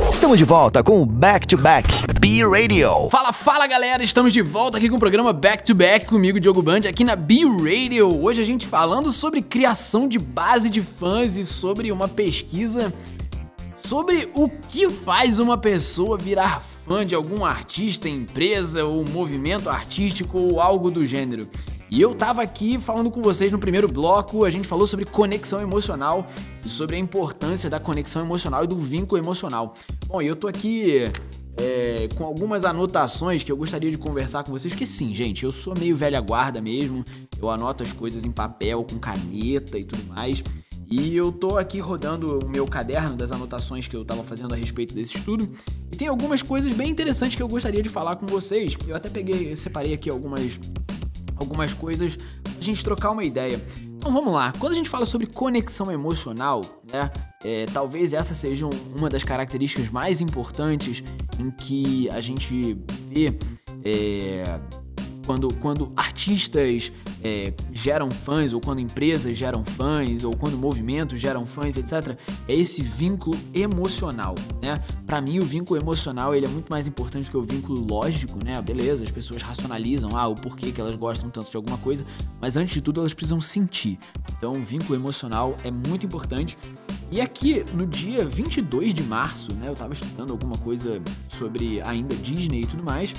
Estamos 0.10 0.38
de 0.38 0.46
volta 0.46 0.84
com 0.84 1.02
o 1.02 1.06
Back 1.06 1.48
to 1.48 1.58
Back 1.58 1.88
B 2.20 2.42
Radio. 2.44 3.10
Fala, 3.10 3.34
fala 3.34 3.68
galera, 3.68 4.04
estamos 4.04 4.32
de 4.32 4.42
volta 4.42 4.78
aqui 4.78 4.90
com 4.90 4.96
o 4.96 5.00
programa 5.00 5.34
Back 5.34 5.64
to 5.64 5.76
Back 5.76 6.06
comigo, 6.06 6.40
Diogo 6.40 6.62
Band, 6.62 6.82
aqui 6.90 7.04
na 7.04 7.16
B 7.16 7.42
Radio. 7.46 8.22
Hoje 8.24 8.42
a 8.42 8.46
gente 8.46 8.66
falando 8.66 9.12
sobre 9.12 9.42
criação 9.42 10.08
de 10.08 10.18
base 10.18 10.70
de 10.70 10.82
fãs 10.82 11.38
e 11.38 11.46
sobre 11.46 11.92
uma 11.92 12.08
pesquisa 12.08 12.94
sobre 13.76 14.30
o 14.34 14.50
que 14.50 14.90
faz 14.90 15.40
uma 15.40 15.58
pessoa 15.58 16.18
virar 16.18 16.62
fã 16.62 17.06
de 17.06 17.16
algum 17.16 17.46
artista, 17.46 18.10
empresa 18.10 18.84
ou 18.84 19.06
movimento 19.06 19.70
artístico 19.70 20.38
ou 20.38 20.60
algo 20.60 20.92
do 20.92 21.06
gênero. 21.06 21.48
E 21.90 22.02
eu 22.02 22.14
tava 22.14 22.42
aqui 22.42 22.78
falando 22.78 23.10
com 23.10 23.22
vocês 23.22 23.52
no 23.52 23.58
primeiro 23.58 23.88
bloco, 23.88 24.44
a 24.44 24.50
gente 24.50 24.68
falou 24.68 24.86
sobre 24.86 25.06
conexão 25.06 25.62
emocional 25.62 26.28
e 26.64 26.68
sobre 26.68 26.98
a 26.98 27.00
importância 27.00 27.70
da 27.70 27.80
conexão 27.80 28.22
emocional 28.22 28.66
e 28.66 28.68
do 28.68 28.78
vínculo 28.78 29.22
emocional. 29.22 29.74
Bom, 30.06 30.22
e 30.22 30.28
eu 30.28 30.36
tô 30.36 30.50
aqui 30.50 31.06
é, 31.56 32.10
com 32.16 32.26
algumas 32.26 32.66
anotações 32.66 33.42
que 33.42 33.52
eu 33.52 33.56
gostaria 33.56 33.90
de 33.90 33.98
conversar 33.98 34.44
com 34.44 34.52
vocês, 34.52 34.74
porque 34.74 34.86
sim, 34.86 35.14
gente, 35.14 35.46
eu 35.46 35.52
sou 35.52 35.74
meio 35.78 35.96
velha 35.96 36.20
guarda 36.20 36.62
mesmo, 36.62 37.06
eu 37.42 37.50
anoto 37.50 37.84
as 37.84 37.94
coisas 37.94 38.26
em 38.26 38.32
papel, 38.32 38.84
com 38.84 39.00
caneta 39.00 39.80
e 39.80 39.86
tudo 39.86 40.04
mais. 40.08 40.44
E 40.90 41.16
eu 41.16 41.34
tô 41.34 41.58
aqui 41.58 41.80
rodando 41.80 42.40
o 42.40 42.50
meu 42.50 42.66
caderno 42.66 43.18
das 43.18 43.32
anotações 43.32 43.88
que 43.88 43.96
eu 43.96 44.06
tava 44.06 44.24
fazendo 44.24 44.54
a 44.54 44.58
respeito 44.58 44.96
desse 44.96 45.18
estudo. 45.18 45.50
E 45.92 45.98
tem 45.98 46.08
algumas 46.08 46.42
coisas 46.42 46.72
bem 46.74 46.90
interessantes 46.90 47.36
que 47.36 47.44
eu 47.44 47.48
gostaria 47.48 47.84
de 47.84 47.90
falar 47.90 48.16
com 48.16 48.26
vocês. 48.26 48.78
Eu 48.88 48.96
até 48.96 49.10
peguei, 49.10 49.54
separei 49.58 49.94
aqui 49.94 50.10
algumas 50.10 50.58
algumas 51.40 51.74
coisas 51.74 52.16
pra 52.16 52.62
gente 52.62 52.84
trocar 52.84 53.12
uma 53.12 53.24
ideia. 53.24 53.62
Então 53.98 54.12
vamos 54.12 54.32
lá, 54.32 54.54
quando 54.60 54.74
a 54.74 54.76
gente 54.76 54.90
fala 54.90 55.06
sobre 55.06 55.28
conexão 55.28 55.92
emocional, 55.92 56.62
né? 56.92 57.12
É, 57.44 57.66
talvez 57.74 58.14
essa 58.14 58.34
seja 58.34 58.68
uma 58.96 59.10
das 59.10 59.24
características 59.24 59.90
mais 59.90 60.22
importantes 60.22 61.04
em 61.40 61.52
que 61.52 62.10
a 62.10 62.20
gente 62.20 62.78
vê 63.08 63.38
é, 63.84 64.60
quando, 65.28 65.54
quando 65.56 65.92
artistas 65.94 66.90
é, 67.22 67.54
geram 67.74 68.10
fãs, 68.10 68.54
ou 68.54 68.62
quando 68.62 68.80
empresas 68.80 69.38
geram 69.38 69.66
fãs, 69.66 70.24
ou 70.24 70.34
quando 70.34 70.58
movimentos 70.58 71.20
geram 71.20 71.46
fãs, 71.46 71.76
etc., 71.76 72.18
é 72.48 72.56
esse 72.56 72.82
vínculo 72.82 73.38
emocional, 73.54 74.36
né? 74.62 74.82
Para 75.06 75.20
mim, 75.20 75.40
o 75.40 75.44
vínculo 75.44 75.78
emocional 75.78 76.34
ele 76.34 76.46
é 76.46 76.50
muito 76.50 76.70
mais 76.70 76.88
importante 76.88 77.26
do 77.26 77.32
que 77.32 77.38
o 77.38 77.44
vínculo 77.44 77.86
lógico, 77.86 78.40
né? 78.42 78.62
Beleza, 78.62 79.04
as 79.04 79.12
pessoas 79.12 79.42
racionalizam 79.42 80.12
ah, 80.16 80.30
o 80.30 80.36
porquê 80.36 80.72
que 80.72 80.80
elas 80.80 80.96
gostam 80.96 81.30
tanto 81.30 81.52
de 81.52 81.58
alguma 81.58 81.78
coisa, 81.78 82.06
mas 82.40 82.56
antes 82.56 82.76
de 82.76 82.82
tudo 82.82 83.02
elas 83.02 83.14
precisam 83.14 83.42
sentir. 83.42 84.00
Então, 84.38 84.54
o 84.54 84.64
vínculo 84.64 84.96
emocional 84.96 85.58
é 85.66 85.70
muito 85.70 86.06
importante. 86.06 86.58
E 87.12 87.20
aqui, 87.20 87.66
no 87.74 87.86
dia 87.86 88.26
22 88.26 88.94
de 88.94 89.04
março, 89.04 89.54
né, 89.54 89.68
eu 89.68 89.76
tava 89.76 89.92
estudando 89.92 90.32
alguma 90.32 90.58
coisa 90.58 91.02
sobre 91.28 91.82
ainda 91.82 92.16
Disney 92.16 92.62
e 92.62 92.66
tudo 92.66 92.84
mais, 92.84 93.14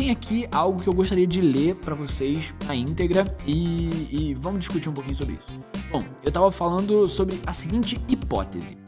tem 0.00 0.10
aqui 0.10 0.48
algo 0.50 0.82
que 0.82 0.88
eu 0.88 0.94
gostaria 0.94 1.26
de 1.26 1.42
ler 1.42 1.74
para 1.74 1.94
vocês 1.94 2.54
na 2.66 2.74
íntegra 2.74 3.36
e, 3.46 4.08
e, 4.10 4.34
vamos 4.34 4.60
discutir 4.60 4.88
um 4.88 4.94
pouquinho 4.94 5.14
sobre 5.14 5.34
isso. 5.34 5.62
Bom, 5.92 6.02
eu 6.24 6.32
tava 6.32 6.50
falando 6.50 7.06
sobre 7.06 7.38
a 7.46 7.52
seguinte 7.52 8.00
hipótese: 8.08 8.78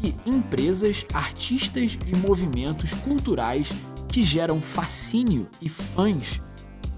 que 0.00 0.16
empresas, 0.28 1.06
artistas 1.14 1.96
e 2.04 2.16
movimentos 2.16 2.94
culturais 2.94 3.70
que 4.08 4.24
geram 4.24 4.60
fascínio 4.60 5.46
e 5.62 5.68
fãs 5.68 6.42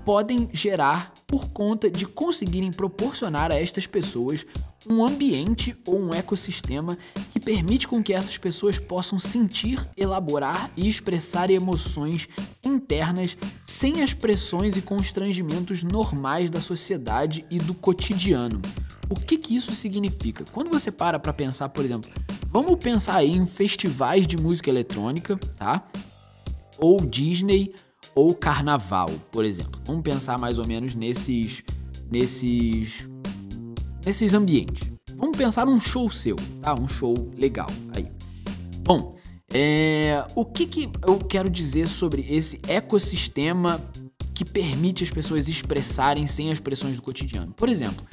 podem 0.02 0.48
gerar 0.50 1.12
por 1.26 1.50
conta 1.50 1.90
de 1.90 2.06
conseguirem 2.06 2.72
proporcionar 2.72 3.52
a 3.52 3.60
estas 3.60 3.86
pessoas 3.86 4.46
um 4.86 5.04
ambiente 5.04 5.76
ou 5.86 5.98
um 5.98 6.14
ecossistema 6.14 6.96
que 7.32 7.40
permite 7.40 7.88
com 7.88 8.02
que 8.02 8.12
essas 8.12 8.38
pessoas 8.38 8.78
possam 8.78 9.18
sentir, 9.18 9.88
elaborar 9.96 10.70
e 10.76 10.88
expressar 10.88 11.50
emoções 11.50 12.28
internas 12.62 13.36
sem 13.62 14.02
as 14.02 14.14
pressões 14.14 14.76
e 14.76 14.82
constrangimentos 14.82 15.82
normais 15.82 16.50
da 16.50 16.60
sociedade 16.60 17.44
e 17.50 17.58
do 17.58 17.74
cotidiano. 17.74 18.60
O 19.10 19.14
que, 19.14 19.38
que 19.38 19.56
isso 19.56 19.74
significa? 19.74 20.44
Quando 20.52 20.70
você 20.70 20.90
para 20.90 21.18
para 21.18 21.32
pensar, 21.32 21.70
por 21.70 21.84
exemplo, 21.84 22.10
vamos 22.50 22.76
pensar 22.76 23.16
aí 23.16 23.32
em 23.32 23.46
festivais 23.46 24.26
de 24.26 24.36
música 24.36 24.70
eletrônica, 24.70 25.36
tá? 25.56 25.86
Ou 26.78 27.00
Disney 27.00 27.72
ou 28.14 28.34
carnaval, 28.34 29.10
por 29.32 29.44
exemplo. 29.44 29.80
Vamos 29.84 30.02
pensar 30.02 30.38
mais 30.38 30.58
ou 30.58 30.66
menos 30.66 30.94
nesses 30.94 31.64
nesses 32.10 33.08
nesses 34.08 34.32
ambientes. 34.32 34.90
Vamos 35.16 35.36
pensar 35.36 35.66
num 35.66 35.78
show 35.78 36.10
seu, 36.10 36.36
tá? 36.62 36.74
Um 36.74 36.88
show 36.88 37.30
legal 37.36 37.68
aí. 37.94 38.10
Bom, 38.82 39.14
é, 39.52 40.24
o 40.34 40.46
que, 40.46 40.64
que 40.64 40.88
eu 41.06 41.18
quero 41.18 41.50
dizer 41.50 41.86
sobre 41.86 42.24
esse 42.26 42.58
ecossistema 42.66 43.78
que 44.32 44.46
permite 44.46 45.04
as 45.04 45.10
pessoas 45.10 45.46
expressarem 45.46 46.26
sem 46.26 46.50
as 46.50 46.58
pressões 46.58 46.96
do 46.96 47.02
cotidiano? 47.02 47.52
Por 47.52 47.68
exemplo, 47.68 48.06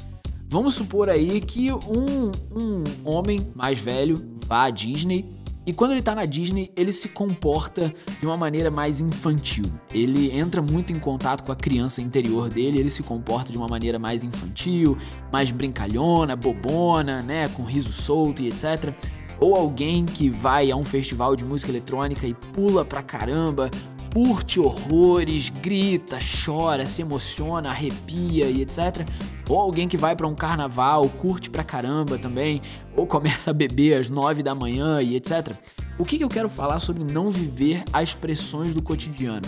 vamos 0.50 0.76
supor 0.76 1.10
aí 1.10 1.40
que 1.40 1.72
um, 1.72 2.30
um 2.54 2.84
homem 3.06 3.50
mais 3.56 3.80
velho 3.80 4.22
vá 4.46 4.66
à 4.66 4.70
Disney 4.70 5.24
e 5.66 5.74
quando 5.74 5.92
ele 5.92 6.02
tá 6.02 6.14
na 6.14 6.26
Disney, 6.26 6.72
ele 6.76 6.92
se 6.92 7.10
comporta 7.10 7.94
de 8.20 8.26
uma 8.26 8.38
maneira 8.38 8.70
mais 8.70 9.02
infantil. 9.02 9.66
Ele 9.94 10.32
entra 10.32 10.62
muito 10.62 10.94
em 10.94 11.00
contato 11.00 11.44
com 11.44 11.52
a 11.52 11.56
criança 11.56 12.02
interior 12.02 12.50
dele, 12.50 12.80
ele 12.80 12.90
se 12.90 13.02
comporta 13.02 13.52
de 13.52 13.58
uma 13.58 13.68
maneira 13.68 13.98
mais 13.98 14.24
infantil, 14.24 14.98
mais 15.32 15.50
brincalhona, 15.50 16.36
bobona, 16.36 17.22
né, 17.24 17.48
com 17.50 17.64
riso 17.64 17.92
solto 17.92 18.44
e 18.44 18.48
etc. 18.48 18.94
Ou 19.40 19.56
alguém 19.56 20.06
que 20.06 20.30
vai 20.30 20.70
a 20.70 20.76
um 20.76 20.84
festival 20.84 21.36
de 21.36 21.44
música 21.44 21.72
eletrônica 21.72 22.28
e 22.28 22.34
pula 22.34 22.86
pra 22.86 23.02
caramba, 23.02 23.72
curte 24.16 24.62
horrores, 24.62 25.50
grita, 25.50 26.20
chora, 26.46 26.88
se 26.88 27.02
emociona, 27.02 27.70
arrepia 27.70 28.46
e 28.46 28.62
etc. 28.62 29.06
Ou 29.50 29.60
alguém 29.60 29.90
que 29.90 29.98
vai 29.98 30.16
para 30.16 30.26
um 30.26 30.34
carnaval, 30.34 31.10
curte 31.10 31.50
pra 31.50 31.66
caramba 31.66 32.18
também, 32.18 32.62
ou 32.96 33.06
começa 33.06 33.52
a 33.52 33.54
beber 33.54 34.00
às 34.00 34.10
9 34.10 34.42
da 34.42 34.56
manhã 34.56 35.02
e 35.02 35.16
etc. 35.16 35.56
O 35.98 36.06
que, 36.06 36.18
que 36.18 36.24
eu 36.24 36.30
quero 36.30 36.50
falar 36.50 36.80
sobre 36.80 37.04
não 37.04 37.30
viver 37.30 37.84
as 37.92 38.14
pressões 38.14 38.74
do 38.74 38.82
cotidiano? 38.82 39.48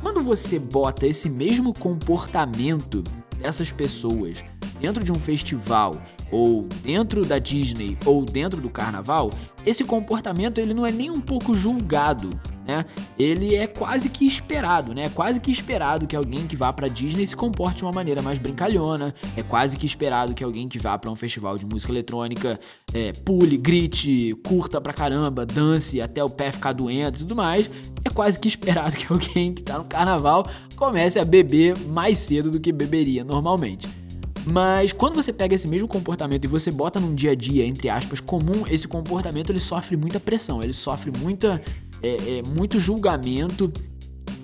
Quando 0.00 0.22
você 0.22 0.58
bota 0.58 1.06
esse 1.06 1.28
mesmo 1.30 1.72
comportamento 1.72 3.02
dessas 3.38 3.70
pessoas 3.70 4.42
dentro 4.80 5.04
de 5.04 5.12
um 5.12 5.16
festival 5.16 6.02
ou 6.32 6.62
dentro 6.82 7.24
da 7.24 7.38
Disney 7.38 7.96
ou 8.06 8.24
dentro 8.24 8.60
do 8.60 8.70
carnaval, 8.70 9.30
esse 9.64 9.84
comportamento 9.84 10.58
ele 10.58 10.74
não 10.74 10.84
é 10.84 10.90
nem 10.90 11.10
um 11.10 11.20
pouco 11.20 11.54
julgado, 11.54 12.30
né? 12.66 12.84
Ele 13.18 13.54
é 13.54 13.66
quase 13.66 14.08
que 14.08 14.26
esperado, 14.26 14.94
né? 14.94 15.04
É 15.04 15.08
quase 15.08 15.40
que 15.40 15.52
esperado 15.52 16.06
que 16.06 16.16
alguém 16.16 16.46
que 16.46 16.56
vá 16.56 16.72
para 16.72 16.88
Disney 16.88 17.26
se 17.26 17.36
comporte 17.36 17.78
de 17.78 17.84
uma 17.84 17.92
maneira 17.92 18.22
mais 18.22 18.38
brincalhona. 18.38 19.14
É 19.36 19.42
quase 19.42 19.76
que 19.76 19.86
esperado 19.86 20.34
que 20.34 20.42
alguém 20.42 20.68
que 20.68 20.78
vá 20.78 20.98
para 20.98 21.10
um 21.10 21.16
festival 21.16 21.56
de 21.58 21.66
música 21.66 21.92
eletrônica 21.92 22.58
é, 22.92 23.12
pule, 23.12 23.56
grite, 23.56 24.34
curta 24.44 24.80
pra 24.80 24.92
caramba, 24.92 25.44
dance 25.46 26.00
até 26.00 26.24
o 26.24 26.30
pé 26.30 26.50
ficar 26.50 26.72
doendo 26.72 27.16
e 27.16 27.20
tudo 27.20 27.36
mais. 27.36 27.70
É 28.04 28.10
quase 28.10 28.38
que 28.38 28.48
esperado 28.48 28.94
que 28.96 29.12
alguém 29.12 29.52
que 29.52 29.62
tá 29.62 29.78
no 29.78 29.84
carnaval 29.84 30.48
comece 30.74 31.20
a 31.20 31.24
beber 31.24 31.78
mais 31.78 32.18
cedo 32.18 32.50
do 32.50 32.58
que 32.58 32.72
beberia 32.72 33.22
normalmente. 33.22 34.01
Mas 34.44 34.92
quando 34.92 35.14
você 35.14 35.32
pega 35.32 35.54
esse 35.54 35.68
mesmo 35.68 35.86
comportamento 35.86 36.44
e 36.44 36.48
você 36.48 36.70
bota 36.70 36.98
num 36.98 37.14
dia 37.14 37.30
a 37.30 37.34
dia, 37.34 37.64
entre 37.64 37.88
aspas, 37.88 38.20
comum, 38.20 38.64
esse 38.68 38.88
comportamento 38.88 39.50
ele 39.50 39.60
sofre 39.60 39.96
muita 39.96 40.18
pressão, 40.18 40.62
ele 40.62 40.72
sofre 40.72 41.12
muita, 41.16 41.62
é, 42.02 42.38
é, 42.38 42.42
muito 42.42 42.80
julgamento 42.80 43.72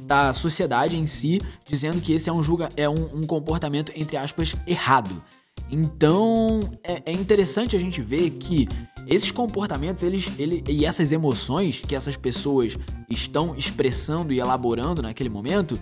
da 0.06 0.32
sociedade 0.32 0.96
em 0.96 1.06
si, 1.06 1.40
dizendo 1.64 2.00
que 2.00 2.12
esse 2.12 2.30
é 2.30 2.32
um, 2.32 2.42
julga, 2.42 2.68
é 2.76 2.88
um, 2.88 3.18
um 3.18 3.26
comportamento, 3.26 3.92
entre 3.94 4.16
aspas, 4.16 4.54
errado. 4.66 5.22
Então 5.70 6.60
é, 6.82 7.02
é, 7.06 7.12
interessante 7.12 7.76
a 7.76 7.78
gente 7.78 8.00
ver 8.00 8.30
que 8.30 8.66
esses 9.06 9.30
comportamentos 9.30 10.02
eles, 10.02 10.30
ele, 10.38 10.62
e 10.68 10.84
essas 10.84 11.12
emoções 11.12 11.80
que 11.80 11.94
essas 11.94 12.16
pessoas 12.16 12.78
estão 13.10 13.54
expressando 13.56 14.32
e 14.32 14.38
elaborando 14.38 15.02
naquele 15.02 15.28
momento, 15.28 15.78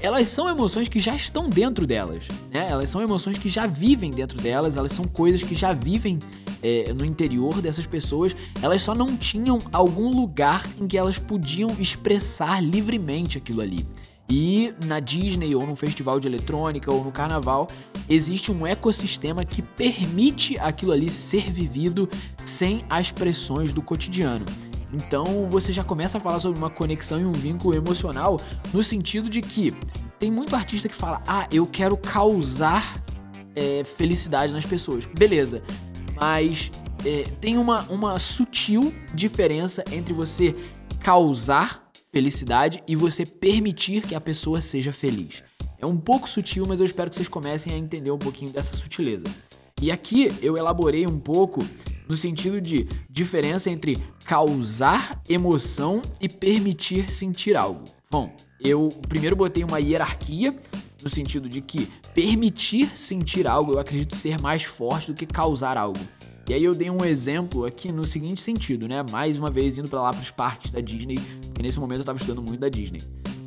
elas 0.00 0.28
são 0.28 0.48
emoções 0.48 0.88
que 0.88 1.00
já 1.00 1.14
estão 1.14 1.48
dentro 1.48 1.86
delas, 1.86 2.28
né? 2.50 2.68
Elas 2.68 2.90
são 2.90 3.00
emoções 3.00 3.38
que 3.38 3.48
já 3.48 3.66
vivem 3.66 4.10
dentro 4.10 4.38
delas, 4.38 4.76
elas 4.76 4.92
são 4.92 5.04
coisas 5.04 5.42
que 5.42 5.54
já 5.54 5.72
vivem 5.72 6.18
é, 6.62 6.92
no 6.92 7.04
interior 7.04 7.60
dessas 7.60 7.86
pessoas, 7.86 8.36
elas 8.60 8.82
só 8.82 8.94
não 8.94 9.16
tinham 9.16 9.58
algum 9.72 10.08
lugar 10.08 10.66
em 10.80 10.86
que 10.86 10.96
elas 10.96 11.18
podiam 11.18 11.70
expressar 11.78 12.62
livremente 12.62 13.38
aquilo 13.38 13.60
ali. 13.60 13.86
E 14.28 14.74
na 14.84 14.98
Disney, 14.98 15.54
ou 15.54 15.64
no 15.64 15.76
festival 15.76 16.18
de 16.18 16.26
eletrônica, 16.26 16.92
ou 16.92 17.04
no 17.04 17.12
carnaval, 17.12 17.68
existe 18.08 18.50
um 18.50 18.66
ecossistema 18.66 19.44
que 19.44 19.62
permite 19.62 20.58
aquilo 20.58 20.90
ali 20.90 21.08
ser 21.08 21.50
vivido 21.50 22.08
sem 22.44 22.84
as 22.90 23.12
pressões 23.12 23.72
do 23.72 23.80
cotidiano. 23.80 24.44
Então 24.92 25.48
você 25.48 25.72
já 25.72 25.82
começa 25.82 26.18
a 26.18 26.20
falar 26.20 26.38
sobre 26.40 26.58
uma 26.58 26.70
conexão 26.70 27.20
e 27.20 27.24
um 27.24 27.32
vínculo 27.32 27.74
emocional 27.74 28.40
no 28.72 28.82
sentido 28.82 29.28
de 29.28 29.42
que 29.42 29.74
tem 30.18 30.30
muito 30.30 30.54
artista 30.54 30.88
que 30.88 30.94
fala: 30.94 31.22
ah, 31.26 31.46
eu 31.50 31.66
quero 31.66 31.96
causar 31.96 33.02
é, 33.54 33.82
felicidade 33.84 34.52
nas 34.52 34.66
pessoas. 34.66 35.06
Beleza, 35.06 35.62
mas 36.14 36.70
é, 37.04 37.24
tem 37.40 37.58
uma, 37.58 37.82
uma 37.82 38.18
sutil 38.18 38.92
diferença 39.14 39.84
entre 39.90 40.12
você 40.12 40.54
causar 41.02 41.86
felicidade 42.10 42.82
e 42.88 42.96
você 42.96 43.26
permitir 43.26 44.02
que 44.02 44.14
a 44.14 44.20
pessoa 44.20 44.60
seja 44.60 44.92
feliz. 44.92 45.42
É 45.78 45.84
um 45.84 45.96
pouco 45.96 46.28
sutil, 46.28 46.64
mas 46.66 46.80
eu 46.80 46.86
espero 46.86 47.10
que 47.10 47.16
vocês 47.16 47.28
comecem 47.28 47.74
a 47.74 47.76
entender 47.76 48.10
um 48.10 48.18
pouquinho 48.18 48.50
dessa 48.50 48.74
sutileza. 48.74 49.26
E 49.80 49.90
aqui 49.90 50.32
eu 50.40 50.56
elaborei 50.56 51.06
um 51.06 51.18
pouco 51.18 51.62
no 52.08 52.16
sentido 52.16 52.60
de 52.60 52.86
diferença 53.10 53.70
entre 53.70 53.96
causar 54.24 55.22
emoção 55.28 56.02
e 56.20 56.28
permitir 56.28 57.10
sentir 57.10 57.56
algo. 57.56 57.84
Bom, 58.10 58.34
eu 58.60 58.88
primeiro 59.08 59.36
botei 59.36 59.64
uma 59.64 59.78
hierarquia 59.78 60.56
no 61.02 61.08
sentido 61.08 61.48
de 61.48 61.60
que 61.60 61.88
permitir 62.14 62.96
sentir 62.96 63.46
algo 63.46 63.72
eu 63.72 63.78
acredito 63.78 64.16
ser 64.16 64.40
mais 64.40 64.64
forte 64.64 65.12
do 65.12 65.14
que 65.14 65.26
causar 65.26 65.76
algo. 65.76 66.00
E 66.48 66.54
aí 66.54 66.62
eu 66.62 66.74
dei 66.74 66.88
um 66.88 67.04
exemplo 67.04 67.64
aqui 67.64 67.90
no 67.90 68.04
seguinte 68.04 68.40
sentido, 68.40 68.86
né? 68.86 69.04
Mais 69.10 69.36
uma 69.36 69.50
vez 69.50 69.78
indo 69.78 69.88
para 69.88 70.00
lá 70.00 70.12
para 70.12 70.22
os 70.22 70.30
parques 70.30 70.72
da 70.72 70.80
Disney, 70.80 71.18
porque 71.46 71.60
nesse 71.60 71.78
momento 71.80 71.98
eu 71.98 72.02
estava 72.02 72.18
estudando 72.18 72.40
muito 72.40 72.60
da 72.60 72.68
Disney. 72.68 73.02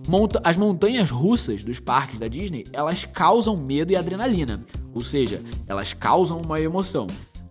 Monta 0.05 0.41
as 0.43 0.57
montanhas 0.57 1.09
russas 1.09 1.63
dos 1.63 1.79
parques 1.79 2.19
da 2.19 2.27
Disney, 2.27 2.65
elas 2.73 3.05
causam 3.05 3.55
medo 3.55 3.93
e 3.93 3.95
adrenalina, 3.95 4.61
ou 4.93 5.01
seja, 5.01 5.41
elas 5.65 5.93
causam 5.93 6.41
uma 6.41 6.59
emoção. 6.59 7.07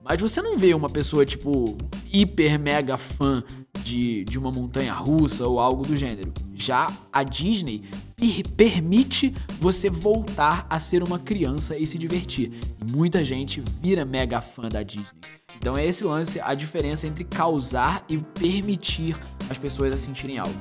Mas 0.09 0.19
você 0.23 0.41
não 0.41 0.57
vê 0.57 0.73
uma 0.73 0.89
pessoa, 0.89 1.27
tipo, 1.27 1.77
hiper 2.11 2.59
mega 2.59 2.97
fã 2.97 3.45
de, 3.83 4.25
de 4.25 4.39
uma 4.39 4.51
montanha 4.51 4.95
russa 4.95 5.47
ou 5.47 5.61
algo 5.61 5.85
do 5.85 5.95
gênero. 5.95 6.33
Já 6.55 6.91
a 7.13 7.23
Disney 7.23 7.83
per 8.17 8.43
permite 8.57 9.35
você 9.61 9.91
voltar 9.91 10.67
a 10.71 10.81
ser 10.81 11.03
uma 11.03 11.19
criança 11.19 11.77
e 11.77 11.87
se 11.87 11.99
divertir. 11.99 12.51
E 12.81 12.91
muita 12.91 13.23
gente 13.23 13.63
vira 13.83 14.05
mega 14.07 14.41
fã 14.41 14.69
da 14.69 14.83
Disney. 14.83 15.21
Então 15.59 15.77
é 15.77 15.85
esse 15.85 16.05
lance, 16.05 16.41
a 16.41 16.55
diferença 16.55 17.07
entre 17.07 17.25
causar 17.25 18.03
e 18.09 18.17
permitir 18.17 19.15
as 19.51 19.59
pessoas 19.59 19.93
a 19.93 19.97
sentirem 19.99 20.39
algo. 20.39 20.55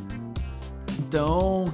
Então, 0.99 1.65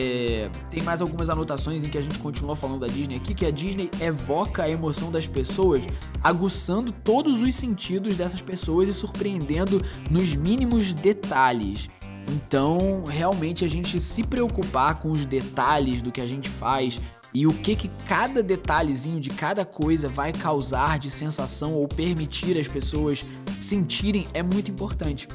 é, 0.00 0.50
tem 0.70 0.82
mais 0.82 1.02
algumas 1.02 1.28
anotações 1.28 1.84
em 1.84 1.88
que 1.88 1.98
a 1.98 2.00
gente 2.00 2.18
continua 2.18 2.56
falando 2.56 2.80
da 2.80 2.86
Disney 2.86 3.16
aqui, 3.16 3.34
que 3.34 3.44
a 3.44 3.50
Disney 3.50 3.90
evoca 4.00 4.62
a 4.62 4.70
emoção 4.70 5.10
das 5.10 5.28
pessoas, 5.28 5.86
aguçando 6.22 6.90
todos 6.90 7.42
os 7.42 7.54
sentidos 7.54 8.16
dessas 8.16 8.40
pessoas 8.40 8.88
e 8.88 8.94
surpreendendo 8.94 9.82
nos 10.10 10.34
mínimos 10.34 10.94
detalhes. 10.94 11.90
Então, 12.28 13.04
realmente 13.06 13.64
a 13.64 13.68
gente 13.68 14.00
se 14.00 14.22
preocupar 14.22 14.98
com 14.98 15.10
os 15.10 15.26
detalhes 15.26 16.00
do 16.00 16.10
que 16.10 16.20
a 16.20 16.26
gente 16.26 16.48
faz 16.48 16.98
e 17.34 17.46
o 17.46 17.52
que 17.52 17.76
que 17.76 17.90
cada 18.08 18.42
detalhezinho 18.42 19.20
de 19.20 19.30
cada 19.30 19.64
coisa 19.64 20.08
vai 20.08 20.32
causar 20.32 20.98
de 20.98 21.10
sensação 21.10 21.74
ou 21.74 21.86
permitir 21.86 22.58
as 22.58 22.66
pessoas 22.66 23.24
sentirem 23.60 24.26
é 24.32 24.42
muito 24.42 24.70
importante. 24.70 25.28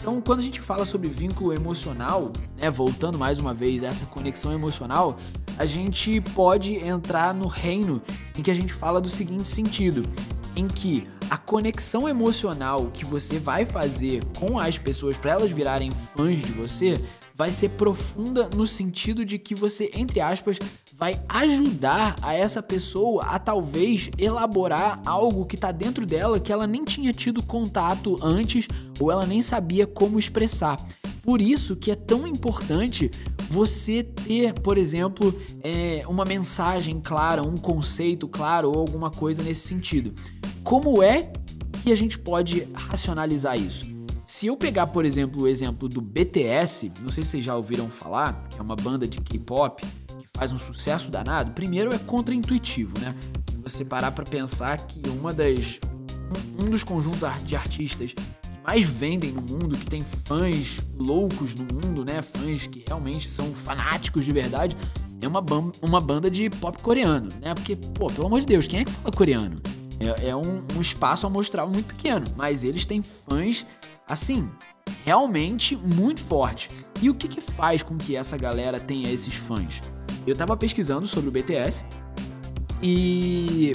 Então, 0.00 0.20
quando 0.20 0.38
a 0.38 0.42
gente 0.42 0.60
fala 0.60 0.84
sobre 0.84 1.08
vínculo 1.08 1.52
emocional, 1.52 2.32
né, 2.56 2.70
voltando 2.70 3.18
mais 3.18 3.40
uma 3.40 3.52
vez 3.52 3.82
a 3.82 3.88
essa 3.88 4.06
conexão 4.06 4.52
emocional, 4.52 5.18
a 5.58 5.66
gente 5.66 6.20
pode 6.20 6.76
entrar 6.76 7.34
no 7.34 7.48
reino 7.48 8.00
em 8.38 8.42
que 8.42 8.50
a 8.50 8.54
gente 8.54 8.72
fala 8.72 9.00
do 9.00 9.08
seguinte 9.08 9.48
sentido, 9.48 10.04
em 10.54 10.68
que 10.68 11.08
a 11.28 11.36
conexão 11.36 12.08
emocional 12.08 12.86
que 12.94 13.04
você 13.04 13.40
vai 13.40 13.64
fazer 13.64 14.22
com 14.38 14.56
as 14.56 14.78
pessoas 14.78 15.18
para 15.18 15.32
elas 15.32 15.50
virarem 15.50 15.90
fãs 15.90 16.40
de 16.40 16.52
você 16.52 17.04
vai 17.34 17.50
ser 17.50 17.70
profunda 17.70 18.48
no 18.54 18.66
sentido 18.68 19.24
de 19.24 19.36
que 19.36 19.54
você, 19.54 19.90
entre 19.94 20.20
aspas, 20.20 20.58
vai 20.98 21.22
ajudar 21.28 22.16
a 22.20 22.34
essa 22.34 22.60
pessoa 22.60 23.22
a 23.26 23.38
talvez 23.38 24.10
elaborar 24.18 25.00
algo 25.06 25.46
que 25.46 25.54
está 25.54 25.70
dentro 25.70 26.04
dela 26.04 26.40
que 26.40 26.52
ela 26.52 26.66
nem 26.66 26.84
tinha 26.84 27.12
tido 27.12 27.40
contato 27.40 28.18
antes 28.20 28.66
ou 28.98 29.12
ela 29.12 29.24
nem 29.24 29.40
sabia 29.40 29.86
como 29.86 30.18
expressar. 30.18 30.84
Por 31.22 31.40
isso 31.40 31.76
que 31.76 31.92
é 31.92 31.94
tão 31.94 32.26
importante 32.26 33.10
você 33.48 34.02
ter, 34.02 34.54
por 34.54 34.76
exemplo, 34.76 35.40
é, 35.62 36.02
uma 36.08 36.24
mensagem 36.24 37.00
clara, 37.00 37.42
um 37.44 37.56
conceito 37.56 38.26
claro 38.26 38.68
ou 38.68 38.80
alguma 38.80 39.10
coisa 39.10 39.40
nesse 39.40 39.68
sentido. 39.68 40.12
Como 40.64 41.00
é 41.00 41.30
que 41.84 41.92
a 41.92 41.96
gente 41.96 42.18
pode 42.18 42.66
racionalizar 42.74 43.56
isso? 43.56 43.86
Se 44.24 44.48
eu 44.48 44.56
pegar, 44.56 44.88
por 44.88 45.04
exemplo, 45.04 45.42
o 45.42 45.48
exemplo 45.48 45.88
do 45.88 46.00
BTS, 46.00 46.92
não 47.00 47.10
sei 47.10 47.22
se 47.22 47.30
vocês 47.30 47.44
já 47.44 47.56
ouviram 47.56 47.88
falar, 47.88 48.42
que 48.50 48.58
é 48.58 48.62
uma 48.62 48.76
banda 48.76 49.06
de 49.06 49.20
K-pop 49.20 49.82
faz 50.38 50.52
um 50.52 50.58
sucesso 50.58 51.10
danado, 51.10 51.50
primeiro 51.50 51.92
é 51.92 51.98
contraintuitivo, 51.98 52.96
né? 53.00 53.12
Você 53.64 53.84
parar 53.84 54.12
para 54.12 54.24
pensar 54.24 54.78
que 54.78 55.02
uma 55.08 55.32
das 55.32 55.80
um, 56.62 56.70
dos 56.70 56.84
conjuntos 56.84 57.28
de 57.44 57.56
artistas 57.56 58.12
que 58.12 58.22
mais 58.62 58.84
vendem 58.84 59.32
no 59.32 59.42
mundo, 59.42 59.76
que 59.76 59.86
tem 59.86 60.04
fãs 60.04 60.78
loucos 60.96 61.56
no 61.56 61.64
mundo, 61.64 62.04
né? 62.04 62.22
Fãs 62.22 62.68
que 62.68 62.84
realmente 62.86 63.28
são 63.28 63.52
fanáticos 63.52 64.24
de 64.24 64.30
verdade, 64.30 64.76
é 65.20 65.26
uma, 65.26 65.44
uma 65.82 66.00
banda 66.00 66.30
de 66.30 66.48
pop 66.48 66.80
coreano, 66.80 67.30
né? 67.40 67.52
Porque, 67.52 67.74
pô, 67.74 68.06
pelo 68.06 68.28
amor 68.28 68.40
de 68.40 68.46
Deus, 68.46 68.68
quem 68.68 68.80
é 68.80 68.84
que 68.84 68.92
fala 68.92 69.10
coreano? 69.10 69.60
É, 69.98 70.28
é 70.28 70.36
um, 70.36 70.62
um 70.76 70.80
espaço 70.80 71.26
amostral 71.26 71.68
muito 71.68 71.86
pequeno, 71.86 72.26
mas 72.36 72.62
eles 72.62 72.86
têm 72.86 73.02
fãs 73.02 73.66
assim, 74.06 74.48
realmente 75.04 75.74
muito 75.74 76.20
forte. 76.20 76.70
E 77.02 77.10
o 77.10 77.14
que, 77.14 77.26
que 77.26 77.40
faz 77.40 77.82
com 77.82 77.98
que 77.98 78.14
essa 78.14 78.36
galera 78.36 78.78
tenha 78.78 79.10
esses 79.10 79.34
fãs? 79.34 79.82
Eu 80.30 80.36
tava 80.36 80.56
pesquisando 80.56 81.06
sobre 81.06 81.28
o 81.28 81.32
BTS 81.32 81.84
e 82.82 83.72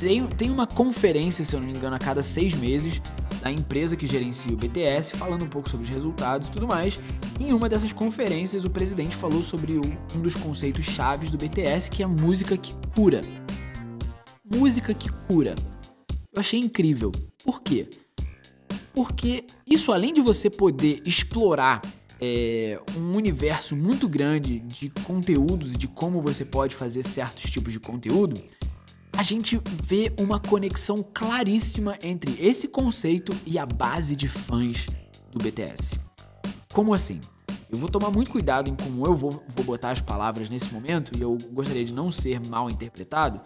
tem, 0.00 0.26
tem 0.26 0.50
uma 0.50 0.66
conferência, 0.66 1.44
se 1.44 1.54
eu 1.54 1.60
não 1.60 1.66
me 1.66 1.72
engano, 1.72 1.94
a 1.96 1.98
cada 1.98 2.22
seis 2.22 2.54
meses 2.54 3.00
da 3.40 3.50
empresa 3.50 3.94
que 3.94 4.06
gerencia 4.06 4.52
o 4.52 4.56
BTS, 4.56 5.16
falando 5.16 5.44
um 5.44 5.48
pouco 5.48 5.68
sobre 5.68 5.84
os 5.84 5.90
resultados 5.90 6.48
e 6.48 6.50
tudo 6.50 6.66
mais. 6.66 6.98
Em 7.38 7.52
uma 7.52 7.68
dessas 7.68 7.92
conferências, 7.92 8.64
o 8.64 8.70
presidente 8.70 9.14
falou 9.14 9.42
sobre 9.42 9.78
um 9.78 10.20
dos 10.20 10.34
conceitos 10.34 10.84
chaves 10.84 11.30
do 11.30 11.36
BTS, 11.36 11.90
que 11.90 12.02
é 12.02 12.06
a 12.06 12.08
música 12.08 12.56
que 12.56 12.74
cura. 12.94 13.20
Música 14.44 14.94
que 14.94 15.10
cura. 15.28 15.54
Eu 16.32 16.40
achei 16.40 16.58
incrível. 16.58 17.12
Por 17.44 17.62
quê? 17.62 17.88
Porque 18.94 19.44
isso, 19.66 19.92
além 19.92 20.14
de 20.14 20.20
você 20.20 20.48
poder 20.48 21.02
explorar 21.04 21.82
é, 22.20 22.80
um 22.96 23.16
universo 23.16 23.76
muito 23.76 24.08
grande 24.08 24.60
de 24.60 24.90
conteúdos 25.04 25.74
e 25.74 25.78
de 25.78 25.88
como 25.88 26.20
você 26.20 26.44
pode 26.44 26.74
fazer 26.74 27.02
certos 27.02 27.50
tipos 27.50 27.72
de 27.72 27.80
conteúdo, 27.80 28.42
a 29.16 29.22
gente 29.22 29.60
vê 29.82 30.12
uma 30.18 30.40
conexão 30.40 31.04
claríssima 31.14 31.96
entre 32.02 32.36
esse 32.40 32.66
conceito 32.66 33.34
e 33.46 33.58
a 33.58 33.66
base 33.66 34.16
de 34.16 34.28
fãs 34.28 34.86
do 35.30 35.38
BTS. 35.38 36.00
Como 36.72 36.92
assim? 36.92 37.20
Eu 37.70 37.78
vou 37.78 37.88
tomar 37.88 38.10
muito 38.10 38.30
cuidado 38.30 38.68
em 38.68 38.74
como 38.74 39.06
eu 39.06 39.14
vou, 39.14 39.42
vou 39.48 39.64
botar 39.64 39.90
as 39.90 40.00
palavras 40.00 40.48
nesse 40.48 40.72
momento 40.72 41.16
e 41.16 41.22
eu 41.22 41.36
gostaria 41.52 41.84
de 41.84 41.92
não 41.92 42.10
ser 42.10 42.40
mal 42.48 42.70
interpretado, 42.70 43.40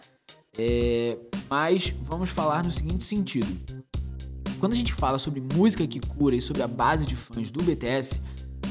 é, 0.59 1.19
mas 1.49 1.95
vamos 2.01 2.31
falar 2.31 2.65
no 2.65 2.71
seguinte 2.71 3.05
sentido. 3.05 3.47
Quando 4.59 4.73
a 4.73 4.77
gente 4.77 4.93
fala 4.93 5.19
sobre 5.19 5.41
música 5.41 5.87
que 5.87 6.01
cura 6.01 6.35
e 6.35 6.41
sobre 6.41 6.63
a 6.63 6.67
base 6.67 7.07
de 7.07 7.15
fãs 7.15 7.51
do 7.51 7.63
BTS, 7.63 8.21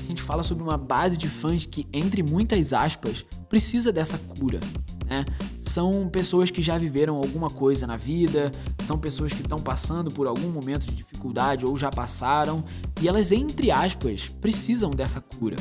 a 0.07 0.09
gente 0.09 0.21
fala 0.21 0.41
sobre 0.41 0.63
uma 0.63 0.77
base 0.77 1.17
de 1.17 1.27
fãs 1.27 1.65
que, 1.65 1.85
entre 1.91 2.23
muitas 2.23 2.71
aspas, 2.71 3.25
precisa 3.49 3.91
dessa 3.91 4.17
cura, 4.17 4.59
né? 5.05 5.25
São 5.59 6.07
pessoas 6.07 6.49
que 6.49 6.61
já 6.61 6.77
viveram 6.77 7.17
alguma 7.17 7.49
coisa 7.49 7.85
na 7.85 7.97
vida, 7.97 8.49
são 8.85 8.97
pessoas 8.97 9.33
que 9.33 9.41
estão 9.41 9.59
passando 9.59 10.09
por 10.09 10.25
algum 10.25 10.49
momento 10.49 10.87
de 10.87 10.95
dificuldade 10.95 11.65
ou 11.65 11.75
já 11.75 11.91
passaram, 11.91 12.63
e 13.01 13.07
elas, 13.07 13.33
entre 13.33 13.69
aspas, 13.69 14.29
precisam 14.39 14.91
dessa 14.91 15.19
cura. 15.19 15.57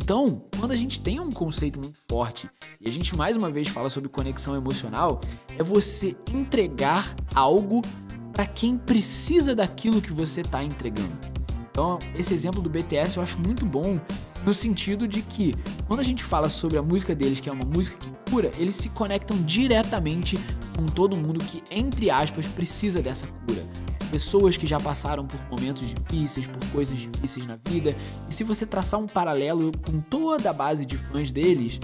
Então, 0.00 0.44
quando 0.58 0.70
a 0.70 0.76
gente 0.76 1.02
tem 1.02 1.18
um 1.18 1.32
conceito 1.32 1.80
muito 1.80 1.98
forte 2.08 2.48
e 2.80 2.88
a 2.88 2.90
gente 2.90 3.16
mais 3.16 3.36
uma 3.36 3.50
vez 3.50 3.66
fala 3.66 3.90
sobre 3.90 4.08
conexão 4.08 4.54
emocional, 4.54 5.20
é 5.58 5.62
você 5.64 6.16
entregar 6.32 7.16
algo 7.34 7.82
para 8.32 8.46
quem 8.46 8.78
precisa 8.78 9.56
daquilo 9.56 10.00
que 10.00 10.12
você 10.12 10.42
está 10.42 10.62
entregando. 10.62 11.37
Então, 11.78 11.96
esse 12.16 12.34
exemplo 12.34 12.60
do 12.60 12.68
BTS 12.68 13.18
eu 13.18 13.22
acho 13.22 13.38
muito 13.38 13.64
bom 13.64 14.00
no 14.44 14.52
sentido 14.52 15.06
de 15.06 15.22
que 15.22 15.54
quando 15.86 16.00
a 16.00 16.02
gente 16.02 16.24
fala 16.24 16.48
sobre 16.48 16.76
a 16.76 16.82
música 16.82 17.14
deles, 17.14 17.38
que 17.38 17.48
é 17.48 17.52
uma 17.52 17.64
música 17.64 17.96
que 17.96 18.32
cura, 18.32 18.50
eles 18.58 18.74
se 18.74 18.88
conectam 18.88 19.40
diretamente 19.42 20.36
com 20.74 20.86
todo 20.86 21.16
mundo 21.16 21.38
que, 21.38 21.62
entre 21.70 22.10
aspas, 22.10 22.48
precisa 22.48 23.00
dessa 23.00 23.28
cura. 23.46 23.64
Pessoas 24.10 24.56
que 24.56 24.66
já 24.66 24.80
passaram 24.80 25.24
por 25.24 25.38
momentos 25.48 25.94
difíceis, 25.94 26.48
por 26.48 26.58
coisas 26.70 26.98
difíceis 26.98 27.46
na 27.46 27.56
vida. 27.64 27.94
E 28.28 28.34
se 28.34 28.42
você 28.42 28.66
traçar 28.66 28.98
um 28.98 29.06
paralelo 29.06 29.70
com 29.86 30.00
toda 30.00 30.50
a 30.50 30.52
base 30.52 30.84
de 30.84 30.98
fãs 30.98 31.30
deles, 31.30 31.78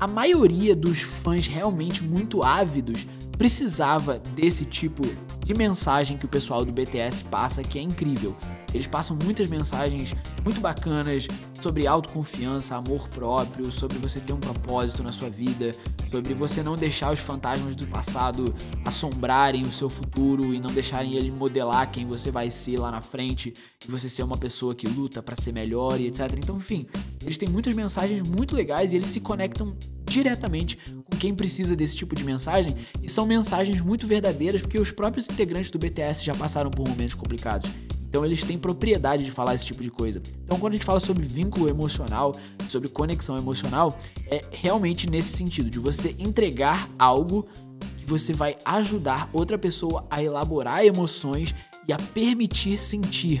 a 0.00 0.06
maioria 0.06 0.74
dos 0.74 1.02
fãs 1.02 1.46
realmente 1.46 2.02
muito 2.02 2.42
ávidos 2.42 3.06
precisava 3.36 4.20
desse 4.34 4.64
tipo 4.64 5.02
de 5.44 5.52
mensagem 5.52 6.16
que 6.16 6.24
o 6.24 6.28
pessoal 6.28 6.64
do 6.64 6.72
BTS 6.72 7.24
passa 7.24 7.62
que 7.62 7.78
é 7.78 7.82
incrível. 7.82 8.34
Eles 8.72 8.86
passam 8.86 9.16
muitas 9.22 9.46
mensagens 9.48 10.14
muito 10.44 10.60
bacanas 10.60 11.28
sobre 11.60 11.86
autoconfiança, 11.86 12.76
amor 12.76 13.08
próprio, 13.08 13.70
sobre 13.70 13.98
você 13.98 14.18
ter 14.18 14.32
um 14.32 14.40
propósito 14.40 15.02
na 15.02 15.12
sua 15.12 15.30
vida, 15.30 15.72
sobre 16.08 16.34
você 16.34 16.62
não 16.62 16.76
deixar 16.76 17.12
os 17.12 17.20
fantasmas 17.20 17.76
do 17.76 17.86
passado 17.86 18.54
assombrarem 18.84 19.62
o 19.62 19.70
seu 19.70 19.88
futuro 19.88 20.54
e 20.54 20.60
não 20.60 20.70
deixarem 20.70 21.14
ele 21.14 21.30
modelar 21.30 21.90
quem 21.90 22.06
você 22.06 22.30
vai 22.30 22.50
ser 22.50 22.78
lá 22.78 22.90
na 22.90 23.00
frente 23.00 23.54
e 23.86 23.90
você 23.90 24.08
ser 24.08 24.22
uma 24.22 24.36
pessoa 24.36 24.74
que 24.74 24.86
luta 24.86 25.22
para 25.22 25.36
ser 25.36 25.52
melhor 25.52 26.00
e 26.00 26.06
etc. 26.06 26.32
Então, 26.36 26.56
enfim, 26.56 26.86
eles 27.20 27.38
têm 27.38 27.48
muitas 27.48 27.74
mensagens 27.74 28.22
muito 28.22 28.54
legais 28.54 28.92
e 28.92 28.96
eles 28.96 29.08
se 29.08 29.20
conectam 29.20 29.76
diretamente 30.04 30.76
com 31.04 31.16
quem 31.16 31.34
precisa 31.34 31.74
desse 31.74 31.96
tipo 31.96 32.14
de 32.14 32.24
mensagem 32.24 32.76
e 33.02 33.08
são 33.08 33.24
mensagens 33.24 33.80
muito 33.80 34.06
verdadeiras 34.06 34.60
porque 34.60 34.78
os 34.78 34.90
próprios 34.90 35.28
integrantes 35.28 35.70
do 35.70 35.78
BTS 35.78 36.22
já 36.24 36.34
passaram 36.34 36.70
por 36.70 36.86
momentos 36.86 37.14
complicados. 37.14 37.70
Então 38.12 38.26
eles 38.26 38.44
têm 38.44 38.58
propriedade 38.58 39.24
de 39.24 39.30
falar 39.30 39.54
esse 39.54 39.64
tipo 39.64 39.82
de 39.82 39.90
coisa. 39.90 40.20
Então 40.44 40.58
quando 40.58 40.74
a 40.74 40.76
gente 40.76 40.84
fala 40.84 41.00
sobre 41.00 41.24
vínculo 41.24 41.66
emocional, 41.66 42.36
sobre 42.68 42.90
conexão 42.90 43.38
emocional, 43.38 43.98
é 44.26 44.44
realmente 44.50 45.08
nesse 45.08 45.34
sentido 45.34 45.70
de 45.70 45.78
você 45.78 46.14
entregar 46.18 46.90
algo 46.98 47.48
que 47.96 48.04
você 48.04 48.34
vai 48.34 48.58
ajudar 48.66 49.30
outra 49.32 49.56
pessoa 49.56 50.06
a 50.10 50.22
elaborar 50.22 50.84
emoções 50.84 51.54
e 51.88 51.92
a 51.94 51.96
permitir 51.96 52.78
sentir. 52.78 53.40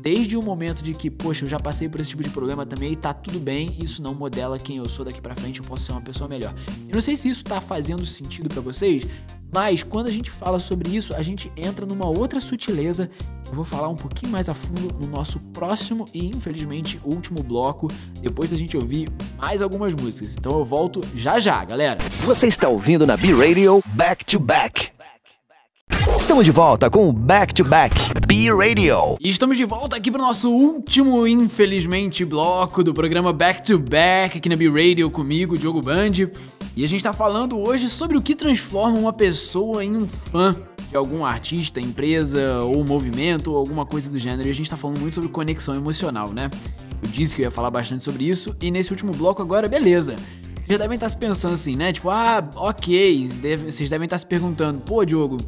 Desde 0.00 0.36
o 0.36 0.42
momento 0.42 0.82
de 0.82 0.94
que, 0.94 1.10
poxa, 1.10 1.44
eu 1.44 1.48
já 1.48 1.58
passei 1.58 1.88
por 1.88 2.00
esse 2.00 2.10
tipo 2.10 2.22
de 2.22 2.30
problema 2.30 2.64
também 2.64 2.92
e 2.92 2.96
tá 2.96 3.12
tudo 3.12 3.38
bem, 3.38 3.76
isso 3.82 4.02
não 4.02 4.14
modela 4.14 4.58
quem 4.58 4.78
eu 4.78 4.88
sou 4.88 5.04
daqui 5.04 5.20
para 5.20 5.34
frente, 5.34 5.60
eu 5.60 5.66
posso 5.66 5.84
ser 5.84 5.92
uma 5.92 6.00
pessoa 6.00 6.28
melhor. 6.28 6.54
Eu 6.88 6.94
não 6.94 7.00
sei 7.00 7.16
se 7.16 7.28
isso 7.28 7.44
tá 7.44 7.60
fazendo 7.60 8.04
sentido 8.06 8.48
para 8.48 8.60
vocês, 8.60 9.06
mas 9.52 9.82
quando 9.82 10.06
a 10.06 10.10
gente 10.10 10.30
fala 10.30 10.58
sobre 10.58 10.94
isso, 10.94 11.14
a 11.14 11.22
gente 11.22 11.52
entra 11.56 11.84
numa 11.84 12.06
outra 12.06 12.40
sutileza 12.40 13.10
eu 13.50 13.56
vou 13.56 13.64
falar 13.64 13.88
um 13.88 13.96
pouquinho 13.96 14.30
mais 14.30 14.48
a 14.48 14.54
fundo 14.54 14.94
no 15.00 15.08
nosso 15.08 15.40
próximo 15.52 16.06
e 16.14 16.24
infelizmente 16.24 17.00
último 17.04 17.42
bloco, 17.42 17.88
depois 18.22 18.52
da 18.52 18.56
gente 18.56 18.76
ouvir 18.76 19.08
mais 19.36 19.60
algumas 19.60 19.92
músicas. 19.92 20.36
Então 20.36 20.52
eu 20.58 20.64
volto 20.64 21.00
já 21.16 21.40
já, 21.40 21.64
galera. 21.64 21.98
Você 22.20 22.46
está 22.46 22.68
ouvindo 22.68 23.04
na 23.04 23.16
B-Radio 23.16 23.82
Back 23.86 24.24
to 24.24 24.38
Back. 24.38 24.99
Estamos 26.00 26.46
de 26.46 26.50
volta 26.50 26.88
com 26.88 27.08
o 27.08 27.12
Back 27.12 27.52
to 27.52 27.62
Back 27.62 27.94
B-Radio. 28.26 29.18
E 29.20 29.28
estamos 29.28 29.58
de 29.58 29.66
volta 29.66 29.96
aqui 29.96 30.10
para 30.10 30.22
o 30.22 30.24
nosso 30.24 30.50
último, 30.50 31.26
infelizmente, 31.26 32.24
bloco 32.24 32.82
do 32.82 32.94
programa 32.94 33.34
Back 33.34 33.62
to 33.62 33.78
Back 33.78 34.38
aqui 34.38 34.48
na 34.48 34.56
B-Radio 34.56 35.10
comigo, 35.10 35.58
Diogo 35.58 35.82
Band. 35.82 36.12
E 36.74 36.84
a 36.84 36.88
gente 36.88 36.96
está 36.96 37.12
falando 37.12 37.58
hoje 37.58 37.88
sobre 37.88 38.16
o 38.16 38.22
que 38.22 38.34
transforma 38.34 38.98
uma 38.98 39.12
pessoa 39.12 39.84
em 39.84 39.94
um 39.94 40.08
fã 40.08 40.56
de 40.88 40.96
algum 40.96 41.22
artista, 41.24 41.80
empresa 41.80 42.62
ou 42.62 42.82
movimento 42.82 43.52
ou 43.52 43.58
alguma 43.58 43.84
coisa 43.84 44.10
do 44.10 44.18
gênero. 44.18 44.48
E 44.48 44.50
a 44.50 44.54
gente 44.54 44.70
tá 44.70 44.78
falando 44.78 45.00
muito 45.00 45.14
sobre 45.14 45.28
conexão 45.28 45.74
emocional, 45.74 46.32
né? 46.32 46.50
Eu 47.02 47.08
disse 47.10 47.36
que 47.36 47.42
eu 47.42 47.44
ia 47.44 47.50
falar 47.50 47.70
bastante 47.70 48.02
sobre 48.02 48.24
isso 48.24 48.56
e 48.62 48.70
nesse 48.70 48.90
último 48.90 49.12
bloco 49.12 49.42
agora, 49.42 49.68
beleza. 49.68 50.16
Já 50.66 50.78
devem 50.78 50.94
estar 50.94 51.06
tá 51.06 51.10
se 51.10 51.16
pensando 51.16 51.54
assim, 51.54 51.76
né? 51.76 51.92
Tipo, 51.92 52.10
ah, 52.10 52.48
ok. 52.54 53.28
Deve, 53.42 53.72
vocês 53.72 53.90
devem 53.90 54.06
estar 54.06 54.14
tá 54.14 54.18
se 54.18 54.26
perguntando, 54.26 54.80
pô, 54.80 55.04
Diogo, 55.04 55.38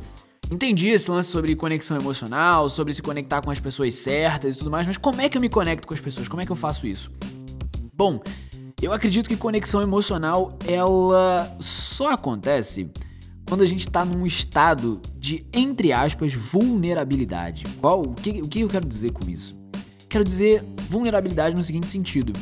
entendi 0.51 0.89
esse 0.89 1.11
lance 1.11 1.31
sobre 1.31 1.55
conexão 1.57 1.97
emocional, 1.97 2.69
sobre 2.69 2.93
se 2.93 3.03
conectar 3.03 3.41
com 3.43 3.51
as 3.51 3.61
pessoas 3.61 3.95
certas 3.95 4.55
e 4.55 4.59
tudo 4.59 4.71
mais, 4.71 4.87
mas 4.87 4.97
como 4.97 5.21
é 5.21 5.29
que 5.29 5.37
eu 5.37 5.41
me 5.41 5.49
conecto 5.49 5.87
com 5.87 5.95
as 5.95 6.01
pessoas? 6.01 6.29
Como 6.29 6.43
é 6.43 6.47
que 6.47 6.53
eu 6.53 6.57
faço 6.57 6.87
isso? 6.87 7.11
Bom, 7.95 8.21
eu 8.81 8.93
acredito 8.93 9.29
que 9.29 9.37
conexão 9.37 9.81
emocional 9.81 10.59
ela 10.67 11.57
só 11.61 12.11
acontece 12.11 12.91
quando 13.47 13.63
a 13.63 13.67
gente 13.67 13.87
está 13.87 14.05
num 14.05 14.27
estado 14.27 15.01
de, 15.19 15.47
entre 15.53 15.93
aspas, 15.93 16.35
vulnerabilidade. 16.35 17.65
Qual? 17.81 18.03
O 18.03 18.15
que, 18.15 18.43
o 18.43 18.49
que 18.49 18.61
eu 18.61 18.69
quero 18.69 18.87
dizer 18.87 19.13
com 19.13 19.29
isso? 19.29 19.57
Quero 20.09 20.25
dizer 20.25 20.65
vulnerabilidade 20.89 21.55
no 21.55 21.63
seguinte 21.63 21.91
sentido: 21.91 22.33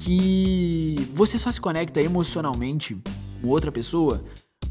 que 0.00 1.08
você 1.12 1.38
só 1.38 1.50
se 1.50 1.60
conecta 1.60 2.00
emocionalmente 2.00 2.96
com 3.40 3.48
outra 3.48 3.70
pessoa 3.70 4.22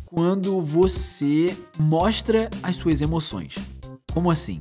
quando 0.07 0.61
você 0.61 1.55
mostra 1.77 2.49
as 2.63 2.77
suas 2.77 3.01
emoções. 3.01 3.55
Como 4.13 4.31
assim? 4.31 4.57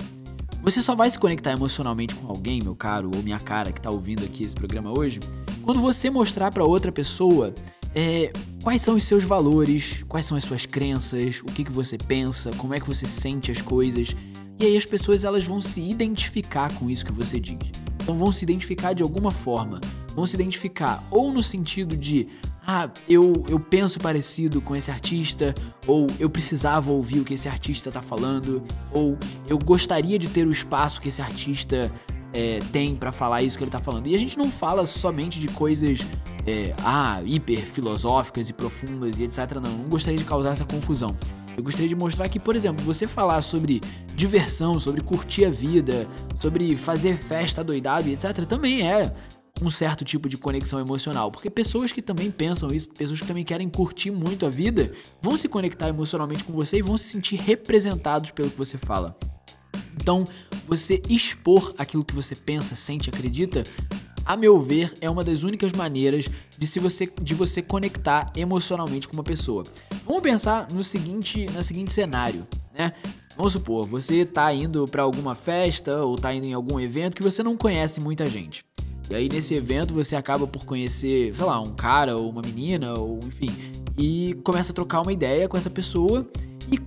Você 0.61 0.83
só 0.83 0.97
vai 0.97 1.09
se 1.09 1.19
conectar 1.19 1.53
emocionalmente 1.53 2.17
com 2.17 2.27
alguém, 2.27 2.61
meu 2.61 2.75
caro 2.75 3.11
ou 3.15 3.23
minha 3.23 3.39
cara 3.39 3.71
que 3.71 3.79
está 3.79 3.89
ouvindo 3.89 4.25
aqui 4.25 4.43
esse 4.43 4.55
programa 4.55 4.91
hoje, 4.91 5.21
quando 5.63 5.81
você 5.81 6.11
mostrar 6.11 6.51
para 6.51 6.65
outra 6.65 6.91
pessoa 6.91 7.55
é, 7.95 8.33
quais 8.61 8.83
são 8.83 8.97
os 8.97 9.05
seus 9.05 9.23
valores, 9.23 10.05
quais 10.09 10.27
são 10.27 10.37
as 10.37 10.43
suas 10.43 10.67
crenças, 10.67 11.41
o 11.43 11.47
que, 11.47 11.63
que 11.63 11.73
você 11.73 11.97
pensa, 11.97 12.51
como 12.57 12.75
é 12.75 12.81
que 12.81 12.87
você 12.87 13.07
sente 13.07 13.53
as 13.53 13.63
coisas. 13.63 14.17
E 14.59 14.65
aí 14.65 14.77
as 14.77 14.85
pessoas 14.85 15.23
elas 15.23 15.45
vão 15.45 15.61
se 15.61 15.81
identificar 15.81 16.73
com 16.75 16.91
isso 16.91 17.07
que 17.07 17.13
você 17.13 17.39
diz. 17.39 17.71
Então 18.03 18.17
vão 18.17 18.33
se 18.33 18.45
identificar 18.45 18.95
de 18.95 19.03
alguma 19.05 19.31
forma. 19.31 19.81
Vão 20.13 20.27
se 20.27 20.35
identificar 20.35 21.05
ou 21.09 21.33
no 21.33 21.43
sentido 21.43 21.97
de 21.97 22.27
ah, 22.67 22.91
eu, 23.09 23.45
eu 23.49 23.61
penso 23.61 24.01
parecido 24.01 24.61
com 24.61 24.75
esse 24.75 24.91
artista, 24.91 25.55
ou 25.87 26.09
eu 26.19 26.29
precisava 26.29 26.91
ouvir 26.91 27.21
o 27.21 27.25
que 27.25 27.35
esse 27.35 27.49
artista 27.49 27.93
tá 27.93 28.03
falando, 28.03 28.63
ou 28.91 29.17
eu 29.49 29.57
gostaria 29.57 30.19
de 30.19 30.29
ter 30.29 30.47
o 30.47 30.51
espaço 30.51 31.01
que 31.01 31.09
esse 31.09 31.23
artista 31.23 31.93
é, 32.33 32.61
tem 32.73 32.97
para 32.97 33.13
falar 33.13 33.43
isso 33.43 33.57
que 33.57 33.63
ele 33.63 33.71
tá 33.71 33.79
falando. 33.79 34.09
E 34.09 34.15
a 34.17 34.19
gente 34.19 34.37
não 34.37 34.51
fala 34.51 34.85
somente 34.85 35.39
de 35.39 35.47
coisas 35.47 36.01
é, 36.45 36.75
ah, 36.85 37.23
hiper 37.25 37.65
filosóficas 37.65 38.51
e 38.51 38.53
profundas 38.53 39.21
e 39.21 39.25
etc. 39.25 39.55
Não, 39.55 39.71
não 39.71 39.89
gostaria 39.89 40.19
de 40.19 40.25
causar 40.25 40.51
essa 40.51 40.65
confusão. 40.65 41.17
Eu 41.57 41.63
gostaria 41.63 41.89
de 41.89 41.95
mostrar 41.95 42.29
que, 42.29 42.39
por 42.39 42.55
exemplo, 42.55 42.85
você 42.85 43.07
falar 43.07 43.41
sobre 43.41 43.81
diversão, 44.15 44.79
sobre 44.79 45.01
curtir 45.01 45.47
a 45.47 45.51
vida, 45.51 46.07
sobre 46.35 46.77
fazer 46.77 47.17
festa 47.17 47.65
doidado 47.65 48.09
e 48.09 48.13
etc. 48.13 48.45
também 48.45 48.91
é 48.91 49.15
um 49.63 49.71
certo 49.71 50.05
tipo 50.05 50.29
de 50.29 50.37
conexão 50.37 50.79
emocional, 50.79 51.31
porque 51.31 51.49
pessoas 51.49 51.93
que 51.93 52.03
também 52.03 52.31
pensam 52.31 52.73
isso, 52.73 52.91
pessoas 52.91 53.21
que 53.21 53.27
também 53.27 53.45
querem 53.45 53.69
curtir 53.69 54.11
muito 54.11 54.45
a 54.45 54.51
vida, 54.51 54.93
vão 55.21 55.37
se 55.37 55.49
conectar 55.49 55.89
emocionalmente 55.89 56.45
com 56.45 56.53
você 56.53 56.79
e 56.79 56.83
vão 56.83 56.97
se 56.97 57.05
sentir 57.05 57.37
representados 57.37 58.31
pelo 58.31 58.51
que 58.51 58.59
você 58.59 58.77
fala. 58.77 59.17
Então, 60.01 60.27
você 60.67 61.01
expor 61.09 61.75
aquilo 61.79 62.05
que 62.05 62.15
você 62.15 62.37
pensa, 62.37 62.75
sente, 62.75 63.09
acredita, 63.09 63.65
a 64.25 64.37
meu 64.37 64.61
ver, 64.61 64.93
é 65.01 65.09
uma 65.09 65.25
das 65.25 65.43
únicas 65.43 65.73
maneiras 65.73 66.27
de, 66.59 66.67
se 66.67 66.79
você, 66.79 67.09
de 67.23 67.35
você 67.35 67.63
conectar 67.63 68.33
emocionalmente 68.37 69.09
com 69.09 69.15
uma 69.15 69.23
pessoa. 69.23 69.65
Vamos 70.05 70.23
pensar 70.23 70.69
no 70.71 70.83
seguinte, 70.83 71.47
no 71.47 71.63
seguinte 71.63 71.93
cenário, 71.93 72.47
né? 72.77 72.93
Vamos 73.37 73.53
supor, 73.53 73.87
você 73.87 74.25
tá 74.25 74.53
indo 74.53 74.89
para 74.89 75.03
alguma 75.03 75.35
festa 75.35 76.03
ou 76.03 76.17
tá 76.17 76.33
indo 76.33 76.47
em 76.47 76.55
algum 76.55 76.81
evento 76.81 77.15
que 77.15 77.23
você 77.23 77.43
não 77.43 77.57
conhece 77.57 78.01
muita 78.01 78.27
gente. 78.27 78.65
E 79.11 79.15
aí 79.15 79.29
nesse 79.29 79.55
evento 79.55 79.95
você 79.95 80.17
acaba 80.17 80.47
por 80.47 80.65
conhecer, 80.65 81.35
sei 81.35 81.47
lá, 81.47 81.61
um 81.61 81.75
cara 81.75 82.17
ou 82.17 82.31
uma 82.31 82.43
menina 82.43 82.95
ou 82.95 83.21
enfim, 83.27 83.51
e 83.97 84.35
começa 84.43 84.73
a 84.73 84.75
trocar 84.75 85.01
uma 85.01 85.13
ideia 85.13 85.49
com 85.49 85.57
essa 85.57 85.71
pessoa 85.71 86.29
e 86.71 86.79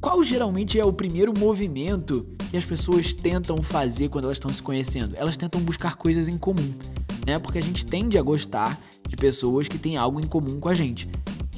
qual 0.00 0.22
geralmente 0.22 0.78
é 0.78 0.84
o 0.84 0.92
primeiro 0.92 1.32
movimento 1.36 2.26
que 2.50 2.56
as 2.56 2.64
pessoas 2.64 3.14
tentam 3.14 3.62
fazer 3.62 4.08
quando 4.08 4.24
elas 4.24 4.36
estão 4.36 4.52
se 4.52 4.62
conhecendo? 4.62 5.14
Elas 5.16 5.36
tentam 5.36 5.60
buscar 5.60 5.94
coisas 5.94 6.28
em 6.28 6.36
comum, 6.36 6.74
né? 7.26 7.38
Porque 7.38 7.58
a 7.58 7.62
gente 7.62 7.86
tende 7.86 8.18
a 8.18 8.22
gostar 8.22 8.80
de 9.08 9.16
pessoas 9.16 9.68
que 9.68 9.78
têm 9.78 9.96
algo 9.96 10.20
em 10.20 10.26
comum 10.26 10.58
com 10.58 10.68
a 10.68 10.74
gente. 10.74 11.08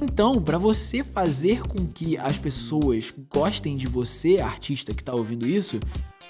Então, 0.01 0.43
para 0.43 0.59
você 0.59 1.03
fazer 1.03 1.63
com 1.63 1.87
que 1.87 2.19
as 2.19 2.39
pessoas 2.39 3.15
gostem 3.33 3.77
de 3.77 3.87
você, 3.87 4.39
artista 4.39 4.93
que 4.93 5.03
está 5.03 5.15
ouvindo 5.15 5.49
isso, 5.49 5.81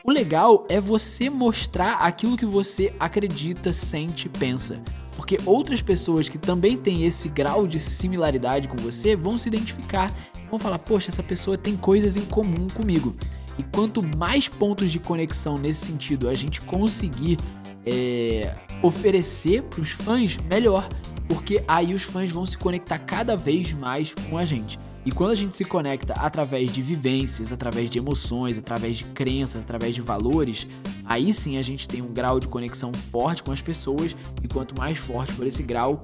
o 0.05 0.13
legal 0.13 0.67
é 0.69 0.79
você 0.79 1.31
mostrar 1.31 1.95
aquilo 1.95 2.37
que 2.37 2.45
você 2.45 2.95
acredita, 3.01 3.73
sente, 3.73 4.29
pensa. 4.29 4.83
Porque 5.17 5.39
outras 5.47 5.81
pessoas 5.81 6.29
que 6.29 6.37
também 6.37 6.77
têm 6.77 7.07
esse 7.07 7.27
grau 7.27 7.67
de 7.67 7.81
similaridade 7.81 8.69
com 8.69 8.77
você 8.77 9.17
vão 9.17 9.39
se 9.39 9.49
identificar 9.49 10.13
vão 10.51 10.59
falar: 10.59 10.79
Poxa, 10.79 11.09
essa 11.09 11.23
pessoa 11.23 11.57
tem 11.57 11.75
coisas 11.75 12.19
em 12.19 12.25
comum 12.27 12.67
comigo. 12.69 13.17
E 13.59 13.63
quanto 13.63 14.03
mais 14.19 14.47
pontos 14.47 14.93
de 14.93 14.99
conexão 14.99 15.57
nesse 15.57 15.87
sentido 15.87 16.29
a 16.29 16.35
gente 16.35 16.61
conseguir 16.61 17.39
é, 17.87 18.55
oferecer 18.83 19.63
para 19.63 19.81
os 19.81 19.91
fãs, 19.91 20.37
melhor. 20.51 20.87
Porque 21.27 21.65
aí 21.67 21.95
os 21.95 22.03
fãs 22.03 22.31
vão 22.31 22.45
se 22.45 22.59
conectar 22.59 22.99
cada 22.99 23.35
vez 23.35 23.73
mais 23.73 24.13
com 24.29 24.37
a 24.37 24.45
gente. 24.45 24.79
E 25.05 25.13
quando 25.13 25.31
a 25.33 25.35
gente 25.35 25.55
se 25.55 25.65
conecta 25.65 26.15
através 26.15 26.71
de 26.71 26.81
vivências, 26.81 27.53
através 27.53 27.91
de 27.91 27.99
emoções, 27.99 28.57
através 28.57 28.99
de 28.99 29.05
crenças, 29.05 29.61
através 29.61 29.95
de 29.95 30.01
valores, 30.01 30.67
aí 31.05 31.33
sim 31.33 31.59
a 31.59 31.63
gente 31.63 31.87
tem 31.87 32.01
um 32.01 32.13
grau 32.13 32.41
de 32.41 32.49
conexão 32.49 32.93
forte 32.93 33.43
com 33.43 33.53
as 33.53 33.61
pessoas. 33.61 34.17
E 34.43 34.49
quanto 34.49 34.77
mais 34.77 34.97
forte 34.97 35.33
for 35.33 35.47
esse 35.47 35.63
grau, 35.63 36.03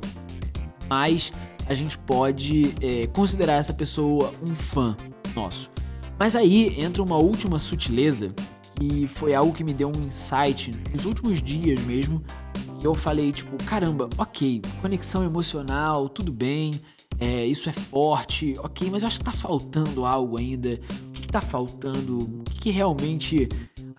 mais 0.89 1.33
a 1.67 1.73
gente 1.73 1.97
pode 1.99 2.75
é, 2.83 3.07
considerar 3.07 3.55
essa 3.55 3.73
pessoa 3.73 4.35
um 4.47 4.55
fã 4.55 4.95
nosso. 5.35 5.71
Mas 6.19 6.37
aí 6.37 6.79
entra 6.79 7.03
uma 7.03 7.17
última 7.17 7.59
sutileza 7.59 8.35
e 8.79 9.07
foi 9.07 9.35
algo 9.35 9.55
que 9.55 9.65
me 9.65 9.73
deu 9.73 9.89
um 9.89 10.07
insight 10.07 10.73
nos 10.93 11.07
últimos 11.07 11.43
dias 11.43 11.81
mesmo. 11.81 12.23
Que 12.79 12.87
eu 12.87 12.95
falei, 12.95 13.31
tipo, 13.33 13.57
caramba, 13.65 14.09
ok, 14.19 14.61
conexão 14.81 15.23
emocional, 15.23 16.09
tudo 16.09 16.33
bem, 16.33 16.81
é, 17.20 17.44
isso 17.44 17.68
é 17.68 17.72
forte, 17.72 18.56
ok, 18.59 18.88
mas 18.90 19.02
eu 19.02 19.09
acho 19.09 19.18
que 19.18 19.24
tá 19.24 19.33
faltando 19.33 20.06
algo 20.06 20.38
ainda. 20.38 20.80
O 21.09 21.11
que, 21.12 21.22
que 21.22 21.28
tá 21.28 21.42
faltando? 21.42 22.18
O 22.18 22.44
que, 22.44 22.61
que 22.61 22.70
realmente 22.70 23.46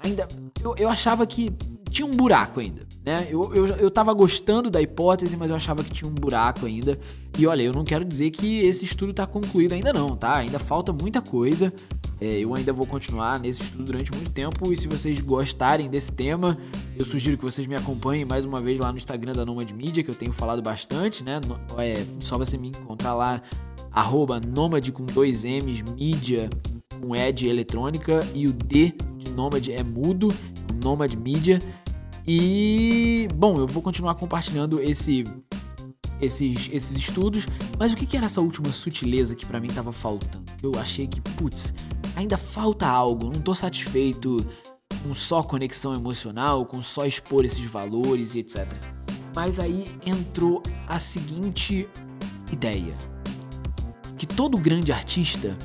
ainda. 0.03 0.27
Eu, 0.61 0.75
eu 0.75 0.89
achava 0.89 1.25
que 1.27 1.53
tinha 1.89 2.05
um 2.05 2.11
buraco 2.11 2.59
ainda, 2.59 2.81
né? 3.05 3.27
Eu, 3.29 3.53
eu, 3.53 3.65
eu 3.67 3.91
tava 3.91 4.13
gostando 4.13 4.69
da 4.69 4.81
hipótese, 4.81 5.35
mas 5.35 5.49
eu 5.49 5.55
achava 5.55 5.83
que 5.83 5.91
tinha 5.91 6.09
um 6.09 6.13
buraco 6.13 6.65
ainda. 6.65 6.97
E 7.37 7.45
olha, 7.45 7.61
eu 7.61 7.73
não 7.73 7.83
quero 7.83 8.03
dizer 8.03 8.31
que 8.31 8.61
esse 8.61 8.85
estudo 8.85 9.13
tá 9.13 9.27
concluído 9.27 9.73
ainda 9.73 9.93
não, 9.93 10.15
tá? 10.15 10.37
Ainda 10.37 10.57
falta 10.57 10.91
muita 10.91 11.21
coisa. 11.21 11.71
É, 12.19 12.39
eu 12.39 12.55
ainda 12.55 12.71
vou 12.71 12.85
continuar 12.85 13.39
nesse 13.39 13.61
estudo 13.61 13.83
durante 13.83 14.11
muito 14.11 14.31
tempo. 14.31 14.71
E 14.71 14.77
se 14.77 14.87
vocês 14.87 15.19
gostarem 15.21 15.89
desse 15.89 16.11
tema, 16.11 16.57
eu 17.01 17.05
sugiro 17.05 17.35
que 17.35 17.43
vocês 17.43 17.65
me 17.65 17.75
acompanhem 17.75 18.23
mais 18.23 18.45
uma 18.45 18.61
vez 18.61 18.79
lá 18.79 18.91
no 18.91 18.97
Instagram 18.97 19.33
da 19.33 19.43
Nomad 19.43 19.69
Media, 19.71 20.03
que 20.03 20.11
eu 20.11 20.15
tenho 20.15 20.31
falado 20.31 20.61
bastante, 20.61 21.23
né? 21.23 21.41
É 21.79 22.05
só 22.19 22.37
você 22.37 22.59
me 22.59 22.67
encontrar 22.67 23.15
lá, 23.15 23.41
arroba 23.91 24.39
Nomad 24.39 24.87
com 24.91 25.03
dois 25.05 25.43
M's, 25.43 25.81
mídia 25.81 26.47
com 27.01 27.15
E 27.15 27.31
de 27.33 27.47
eletrônica 27.47 28.19
e 28.35 28.45
o 28.45 28.53
D 28.53 28.93
de 29.17 29.31
Nomad 29.31 29.67
é 29.67 29.83
mudo, 29.83 30.31
Nomad 30.83 31.11
Media. 31.15 31.59
E, 32.27 33.27
bom, 33.33 33.57
eu 33.57 33.65
vou 33.65 33.81
continuar 33.81 34.13
compartilhando 34.13 34.79
esse, 34.79 35.23
esses, 36.21 36.69
esses 36.71 36.95
estudos, 36.95 37.47
mas 37.79 37.91
o 37.91 37.95
que, 37.95 38.05
que 38.05 38.15
era 38.15 38.27
essa 38.27 38.41
última 38.41 38.71
sutileza 38.71 39.35
que 39.35 39.45
para 39.45 39.59
mim 39.59 39.69
tava 39.69 39.91
faltando? 39.91 40.45
Que 40.55 40.67
eu 40.67 40.73
achei 40.79 41.07
que, 41.07 41.19
putz, 41.19 41.73
ainda 42.15 42.37
falta 42.37 42.85
algo, 42.85 43.25
não 43.25 43.41
tô 43.41 43.55
satisfeito 43.55 44.37
com 45.03 45.13
só 45.13 45.41
conexão 45.43 45.93
emocional, 45.93 46.65
com 46.65 46.81
só 46.81 47.05
expor 47.05 47.45
esses 47.45 47.65
valores 47.65 48.35
e 48.35 48.39
etc. 48.39 48.67
Mas 49.35 49.59
aí 49.59 49.85
entrou 50.05 50.61
a 50.87 50.99
seguinte 50.99 51.87
ideia: 52.51 52.95
que 54.17 54.25
todo 54.25 54.57
grande 54.57 54.91
artista, 54.91 55.57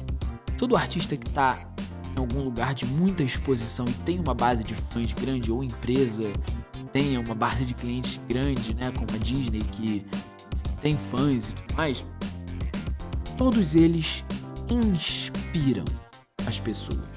todo 0.59 0.77
artista 0.77 1.17
que 1.17 1.31
tá 1.31 1.69
em 2.17 2.19
algum 2.19 2.43
lugar 2.43 2.75
de 2.75 2.87
muita 2.87 3.23
exposição 3.23 3.85
e 3.87 3.93
tem 4.05 4.19
uma 4.19 4.35
base 4.35 4.65
de 4.65 4.75
fãs 4.75 5.13
grande 5.13 5.53
ou 5.53 5.63
empresa 5.63 6.33
tenha 6.93 7.21
uma 7.21 7.35
base 7.35 7.67
de 7.67 7.75
clientes 7.75 8.19
grande, 8.27 8.75
né, 8.75 8.91
como 8.91 9.07
a 9.15 9.19
Disney 9.19 9.61
que 9.61 10.07
tem 10.81 10.97
fãs 10.97 11.51
e 11.51 11.55
tudo 11.55 11.75
mais, 11.77 12.07
todos 13.37 13.77
eles 13.77 14.25
inspiram 14.71 15.85
as 16.47 16.59
pessoas. 16.59 17.16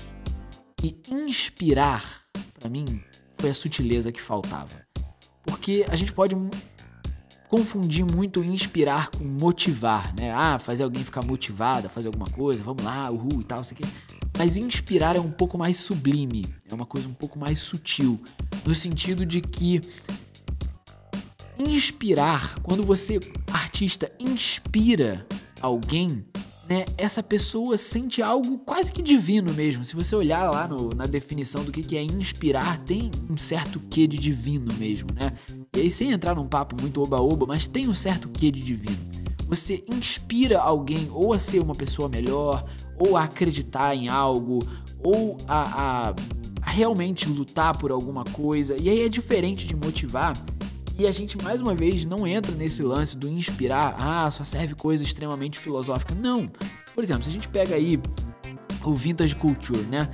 E 0.83 0.95
inspirar, 1.09 2.23
para 2.59 2.69
mim, 2.69 3.01
foi 3.39 3.49
a 3.49 3.53
sutileza 3.53 4.11
que 4.11 4.21
faltava. 4.21 4.87
Porque 5.43 5.85
a 5.89 5.95
gente 5.95 6.13
pode 6.13 6.35
confundir 7.49 8.05
muito 8.05 8.43
inspirar 8.43 9.09
com 9.09 9.23
motivar, 9.23 10.13
né? 10.15 10.31
Ah, 10.31 10.59
fazer 10.59 10.83
alguém 10.83 11.03
ficar 11.03 11.23
motivado 11.23 11.87
a 11.87 11.89
fazer 11.89 12.07
alguma 12.07 12.29
coisa, 12.29 12.63
vamos 12.63 12.83
lá, 12.83 13.09
uhul 13.09 13.41
e 13.41 13.43
tal, 13.43 13.61
isso 13.61 13.73
aqui. 13.73 13.83
Mas 14.37 14.55
inspirar 14.55 15.15
é 15.15 15.19
um 15.19 15.31
pouco 15.31 15.57
mais 15.57 15.77
sublime, 15.77 16.45
é 16.69 16.73
uma 16.73 16.85
coisa 16.85 17.07
um 17.07 17.13
pouco 17.13 17.39
mais 17.39 17.59
sutil, 17.59 18.21
no 18.63 18.73
sentido 18.75 19.25
de 19.25 19.41
que 19.41 19.81
inspirar, 21.57 22.59
quando 22.61 22.85
você, 22.85 23.19
artista, 23.51 24.09
inspira 24.19 25.27
alguém, 25.59 26.23
né, 26.69 26.85
essa 26.99 27.23
pessoa 27.23 27.75
sente 27.77 28.21
algo 28.21 28.59
quase 28.59 28.91
que 28.91 29.01
divino 29.01 29.51
mesmo. 29.53 29.83
Se 29.83 29.95
você 29.95 30.15
olhar 30.15 30.51
lá 30.51 30.67
no, 30.67 30.89
na 30.89 31.07
definição 31.07 31.63
do 31.63 31.71
que, 31.71 31.81
que 31.81 31.97
é 31.97 32.03
inspirar, 32.03 32.77
tem 32.79 33.09
um 33.27 33.35
certo 33.35 33.81
quê 33.89 34.05
de 34.05 34.19
divino 34.19 34.71
mesmo, 34.75 35.09
né? 35.15 35.33
E 35.75 35.79
aí, 35.79 35.89
sem 35.89 36.11
entrar 36.11 36.35
num 36.35 36.47
papo 36.47 36.79
muito 36.79 37.01
oba-oba, 37.01 37.47
mas 37.47 37.67
tem 37.67 37.89
um 37.89 37.93
certo 37.93 38.29
quê 38.29 38.51
de 38.51 38.61
divino. 38.61 38.99
Você 39.47 39.83
inspira 39.91 40.59
alguém 40.59 41.09
ou 41.11 41.33
a 41.33 41.39
ser 41.39 41.59
uma 41.59 41.73
pessoa 41.73 42.07
melhor, 42.07 42.63
ou 42.99 43.17
a 43.17 43.23
acreditar 43.23 43.95
em 43.95 44.07
algo, 44.07 44.59
ou 45.03 45.37
a, 45.47 46.09
a, 46.09 46.15
a 46.61 46.69
realmente 46.69 47.27
lutar 47.27 47.75
por 47.75 47.91
alguma 47.91 48.23
coisa. 48.23 48.77
E 48.77 48.89
aí 48.89 49.01
é 49.01 49.09
diferente 49.09 49.65
de 49.65 49.75
motivar. 49.75 50.33
E 50.99 51.07
a 51.07 51.11
gente 51.11 51.41
mais 51.41 51.61
uma 51.61 51.73
vez 51.73 52.03
não 52.03 52.27
entra 52.27 52.51
nesse 52.51 52.83
lance 52.83 53.15
do 53.15 53.29
inspirar, 53.29 53.95
ah, 53.97 54.29
só 54.29 54.43
serve 54.43 54.75
coisa 54.75 55.01
extremamente 55.01 55.57
filosófica. 55.57 56.13
Não. 56.13 56.51
Por 56.93 57.01
exemplo, 57.01 57.23
se 57.23 57.29
a 57.29 57.31
gente 57.31 57.47
pega 57.47 57.73
aí 57.75 57.97
o 58.83 58.93
Vintage 58.93 59.33
Culture, 59.33 59.79
né? 59.83 60.09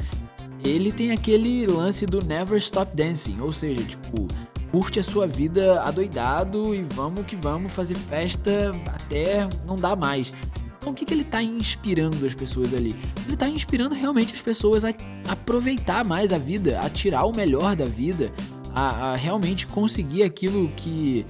Ele 0.63 0.91
tem 0.91 1.11
aquele 1.11 1.65
lance 1.65 2.05
do 2.05 2.23
Never 2.23 2.57
Stop 2.59 2.95
Dancing, 2.95 3.39
ou 3.39 3.51
seja, 3.51 3.83
tipo, 3.83 4.27
curte 4.71 4.99
a 4.99 5.03
sua 5.03 5.25
vida 5.25 5.81
adoidado 5.81 6.75
e 6.75 6.83
vamos 6.83 7.25
que 7.25 7.35
vamos 7.35 7.73
fazer 7.73 7.95
festa 7.95 8.71
até 8.85 9.49
não 9.65 9.75
dar 9.75 9.95
mais. 9.95 10.31
Então, 10.77 10.91
o 10.91 10.95
que, 10.95 11.03
que 11.03 11.15
ele 11.15 11.23
está 11.23 11.41
inspirando 11.41 12.23
as 12.27 12.35
pessoas 12.35 12.75
ali? 12.75 12.95
Ele 13.25 13.33
está 13.33 13.49
inspirando 13.49 13.95
realmente 13.95 14.35
as 14.35 14.41
pessoas 14.43 14.85
a 14.85 14.93
aproveitar 15.27 16.05
mais 16.05 16.31
a 16.31 16.37
vida, 16.37 16.79
a 16.79 16.87
tirar 16.91 17.25
o 17.25 17.35
melhor 17.35 17.75
da 17.75 17.85
vida, 17.85 18.31
a, 18.75 19.13
a 19.13 19.15
realmente 19.15 19.65
conseguir 19.65 20.23
aquilo 20.23 20.69
que, 20.75 21.25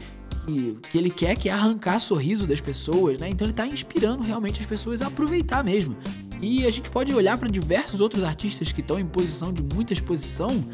que, 0.45 0.77
que, 0.89 0.97
ele 0.97 1.11
quer, 1.11 1.35
que 1.35 1.47
é 1.47 1.51
arrancar 1.51 1.99
sorriso 1.99 2.47
das 2.47 2.59
pessoas, 2.59 3.19
né? 3.19 3.29
Então 3.29 3.45
ele 3.45 3.51
está 3.51 3.67
inspirando 3.67 4.23
realmente 4.23 4.59
as 4.59 4.65
pessoas 4.65 5.01
a 5.03 5.07
aproveitar 5.07 5.63
mesmo. 5.63 5.95
E 6.41 6.65
a 6.65 6.71
gente 6.71 6.89
pode 6.89 7.13
olhar 7.13 7.37
para 7.37 7.47
diversos 7.47 8.01
outros 8.01 8.23
artistas 8.23 8.71
que 8.71 8.81
estão 8.81 8.99
em 8.99 9.05
posição 9.05 9.53
de 9.53 9.63
muita 9.63 9.93
exposição, 9.93 10.65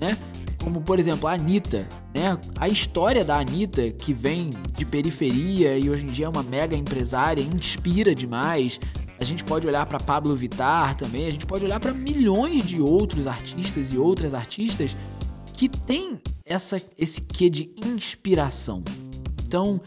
né? 0.00 0.18
como 0.66 0.80
por 0.80 0.98
exemplo 0.98 1.28
a 1.28 1.34
Anitta, 1.34 1.88
né? 2.12 2.36
A 2.56 2.68
história 2.68 3.24
da 3.24 3.38
Anitta, 3.38 3.88
que 3.92 4.12
vem 4.12 4.50
de 4.76 4.84
periferia 4.84 5.78
e 5.78 5.88
hoje 5.88 6.04
em 6.04 6.08
dia 6.08 6.26
é 6.26 6.28
uma 6.28 6.42
mega 6.42 6.74
empresária, 6.74 7.40
inspira 7.40 8.12
demais. 8.12 8.80
A 9.20 9.22
gente 9.22 9.44
pode 9.44 9.64
olhar 9.64 9.86
para 9.86 10.00
Pablo 10.00 10.34
Vittar 10.34 10.96
também, 10.96 11.28
a 11.28 11.30
gente 11.30 11.46
pode 11.46 11.64
olhar 11.64 11.78
para 11.78 11.94
milhões 11.94 12.62
de 12.62 12.80
outros 12.80 13.28
artistas 13.28 13.92
e 13.92 13.96
outras 13.96 14.34
artistas 14.34 14.96
que 15.56 15.68
têm 15.68 16.20
essa, 16.44 16.80
esse 16.96 17.20
quê 17.20 17.48
de 17.48 17.70
inspiração. 17.84 18.84
Então, 19.44 19.80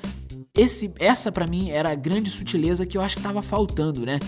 esse, 0.58 0.92
essa 1.00 1.32
para 1.32 1.48
mim 1.48 1.70
era 1.70 1.92
a 1.92 1.96
grande 1.96 2.30
sutileza 2.30 2.86
que 2.86 2.98
eu 2.98 3.02
acho 3.02 3.16
que 3.16 3.22
estava 3.22 3.42
faltando, 3.42 4.06
né? 4.06 4.20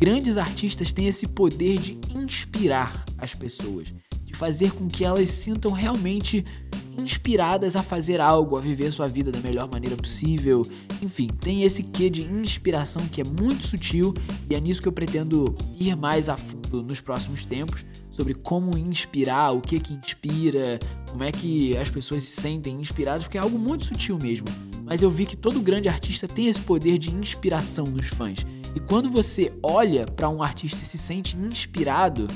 grandes 0.00 0.38
artistas 0.38 0.92
têm 0.92 1.06
esse 1.08 1.26
poder 1.26 1.78
de 1.78 1.98
inspirar 2.14 3.04
as 3.18 3.34
pessoas 3.34 3.92
de 4.24 4.32
fazer 4.34 4.72
com 4.72 4.88
que 4.88 5.04
elas 5.04 5.28
sintam 5.28 5.72
realmente 5.72 6.42
inspiradas 7.02 7.76
a 7.76 7.82
fazer 7.82 8.20
algo, 8.20 8.56
a 8.56 8.60
viver 8.60 8.90
sua 8.90 9.08
vida 9.08 9.32
da 9.32 9.40
melhor 9.40 9.68
maneira 9.70 9.96
possível. 9.96 10.66
Enfim, 11.02 11.28
tem 11.28 11.62
esse 11.62 11.82
quê 11.82 12.10
de 12.10 12.22
inspiração 12.22 13.06
que 13.08 13.20
é 13.20 13.24
muito 13.24 13.66
sutil 13.66 14.14
e 14.48 14.54
é 14.54 14.60
nisso 14.60 14.82
que 14.82 14.88
eu 14.88 14.92
pretendo 14.92 15.54
ir 15.78 15.96
mais 15.96 16.28
a 16.28 16.36
fundo 16.36 16.82
nos 16.82 17.00
próximos 17.00 17.44
tempos 17.44 17.84
sobre 18.10 18.34
como 18.34 18.76
inspirar, 18.76 19.52
o 19.52 19.60
que 19.60 19.80
que 19.80 19.94
inspira, 19.94 20.78
como 21.10 21.24
é 21.24 21.32
que 21.32 21.76
as 21.76 21.88
pessoas 21.88 22.22
se 22.24 22.40
sentem 22.40 22.80
inspiradas, 22.80 23.22
porque 23.22 23.38
é 23.38 23.40
algo 23.40 23.58
muito 23.58 23.84
sutil 23.84 24.18
mesmo. 24.18 24.46
Mas 24.84 25.02
eu 25.02 25.10
vi 25.10 25.24
que 25.24 25.36
todo 25.36 25.60
grande 25.60 25.88
artista 25.88 26.26
tem 26.26 26.48
esse 26.48 26.60
poder 26.60 26.98
de 26.98 27.14
inspiração 27.14 27.84
nos 27.86 28.08
fãs. 28.08 28.44
E 28.74 28.80
quando 28.80 29.10
você 29.10 29.52
olha 29.62 30.04
para 30.04 30.28
um 30.28 30.42
artista 30.42 30.78
e 30.82 30.84
se 30.84 30.98
sente 30.98 31.36
inspirado, 31.36 32.26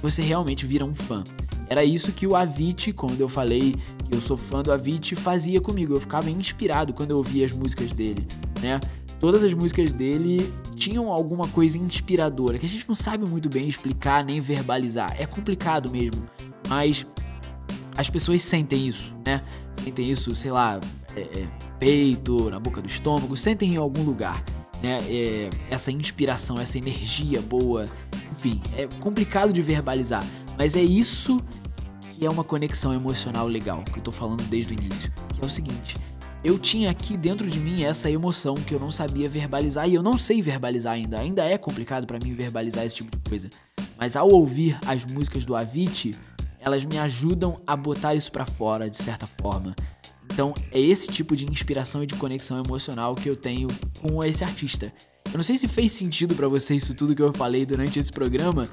você 0.00 0.22
realmente 0.22 0.66
vira 0.66 0.84
um 0.84 0.94
fã. 0.94 1.24
Era 1.68 1.84
isso 1.84 2.12
que 2.12 2.26
o 2.26 2.36
Avicii, 2.36 2.92
quando 2.92 3.20
eu 3.20 3.28
falei 3.28 3.74
que 4.08 4.14
eu 4.14 4.20
sou 4.20 4.36
fã 4.36 4.62
do 4.62 4.72
Avicii, 4.72 5.16
fazia 5.16 5.60
comigo. 5.60 5.94
Eu 5.94 6.00
ficava 6.00 6.30
inspirado 6.30 6.92
quando 6.92 7.10
eu 7.12 7.16
ouvia 7.16 7.44
as 7.44 7.52
músicas 7.52 7.92
dele, 7.92 8.26
né? 8.60 8.80
Todas 9.18 9.42
as 9.42 9.54
músicas 9.54 9.92
dele 9.92 10.52
tinham 10.74 11.10
alguma 11.10 11.48
coisa 11.48 11.78
inspiradora 11.78 12.58
que 12.58 12.66
a 12.66 12.68
gente 12.68 12.86
não 12.86 12.94
sabe 12.94 13.28
muito 13.28 13.48
bem 13.48 13.66
explicar 13.68 14.24
nem 14.24 14.40
verbalizar. 14.40 15.16
É 15.18 15.24
complicado 15.24 15.90
mesmo, 15.90 16.22
mas 16.68 17.06
as 17.96 18.10
pessoas 18.10 18.42
sentem 18.42 18.88
isso, 18.88 19.14
né? 19.24 19.42
Sentem 19.82 20.10
isso, 20.10 20.34
sei 20.34 20.50
lá, 20.50 20.80
é, 21.16 21.20
é, 21.20 21.48
peito, 21.78 22.50
na 22.50 22.58
boca 22.58 22.82
do 22.82 22.88
estômago, 22.88 23.36
sentem 23.36 23.74
em 23.74 23.76
algum 23.76 24.02
lugar, 24.02 24.44
né? 24.82 24.98
É, 25.08 25.50
essa 25.70 25.90
inspiração, 25.90 26.58
essa 26.60 26.76
energia 26.76 27.40
boa, 27.40 27.86
enfim, 28.34 28.60
é 28.76 28.88
complicado 28.98 29.52
de 29.52 29.62
verbalizar, 29.62 30.26
mas 30.58 30.74
é 30.74 30.82
isso 30.82 31.40
que 32.12 32.26
é 32.26 32.30
uma 32.30 32.42
conexão 32.42 32.92
emocional 32.92 33.46
legal, 33.46 33.84
que 33.84 33.98
eu 33.98 34.02
tô 34.02 34.10
falando 34.10 34.42
desde 34.44 34.74
o 34.74 34.76
início. 34.76 35.12
Que 35.32 35.40
é 35.40 35.46
o 35.46 35.48
seguinte: 35.50 35.96
eu 36.42 36.58
tinha 36.58 36.90
aqui 36.90 37.16
dentro 37.16 37.48
de 37.48 37.60
mim 37.60 37.84
essa 37.84 38.10
emoção 38.10 38.54
que 38.56 38.74
eu 38.74 38.80
não 38.80 38.90
sabia 38.90 39.28
verbalizar 39.28 39.88
e 39.88 39.94
eu 39.94 40.02
não 40.02 40.18
sei 40.18 40.42
verbalizar 40.42 40.94
ainda. 40.94 41.20
Ainda 41.20 41.44
é 41.44 41.56
complicado 41.56 42.06
para 42.08 42.18
mim 42.18 42.32
verbalizar 42.32 42.84
esse 42.84 42.96
tipo 42.96 43.16
de 43.16 43.30
coisa. 43.30 43.48
Mas 43.96 44.16
ao 44.16 44.28
ouvir 44.28 44.76
as 44.84 45.04
músicas 45.04 45.44
do 45.44 45.54
Avicii, 45.54 46.16
elas 46.58 46.84
me 46.84 46.98
ajudam 46.98 47.60
a 47.64 47.76
botar 47.76 48.16
isso 48.16 48.32
para 48.32 48.44
fora 48.44 48.90
de 48.90 48.96
certa 48.96 49.28
forma. 49.28 49.76
Então, 50.24 50.52
é 50.72 50.80
esse 50.80 51.06
tipo 51.06 51.36
de 51.36 51.48
inspiração 51.48 52.02
e 52.02 52.06
de 52.06 52.16
conexão 52.16 52.58
emocional 52.58 53.14
que 53.14 53.28
eu 53.28 53.36
tenho 53.36 53.68
com 54.00 54.24
esse 54.24 54.42
artista. 54.42 54.92
Eu 55.26 55.36
não 55.36 55.42
sei 55.42 55.58
se 55.58 55.66
fez 55.66 55.92
sentido 55.92 56.34
para 56.34 56.48
você 56.48 56.74
isso 56.74 56.94
tudo 56.94 57.14
que 57.14 57.22
eu 57.22 57.32
falei 57.32 57.66
durante 57.66 57.98
esse 57.98 58.12
programa, 58.12 58.68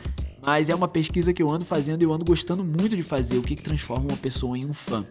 mas 0.45 0.69
é 0.69 0.75
uma 0.75 0.87
pesquisa 0.87 1.33
que 1.33 1.41
eu 1.41 1.49
ando 1.49 1.65
fazendo 1.65 2.01
e 2.01 2.05
eu 2.05 2.13
ando 2.13 2.25
gostando 2.25 2.63
muito 2.63 2.95
de 2.95 3.03
fazer, 3.03 3.37
o 3.37 3.41
que, 3.41 3.55
que 3.55 3.63
transforma 3.63 4.09
uma 4.09 4.17
pessoa 4.17 4.57
em 4.57 4.65
um 4.65 4.73
fã. 4.73 5.05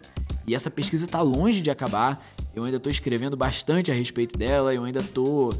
E 0.47 0.55
essa 0.55 0.71
pesquisa 0.71 1.07
tá 1.07 1.21
longe 1.21 1.61
de 1.61 1.69
acabar, 1.69 2.25
eu 2.55 2.63
ainda 2.63 2.79
tô 2.79 2.89
escrevendo 2.89 3.37
bastante 3.37 3.91
a 3.91 3.93
respeito 3.93 4.37
dela, 4.37 4.73
eu 4.73 4.83
ainda 4.83 5.03
tô 5.03 5.53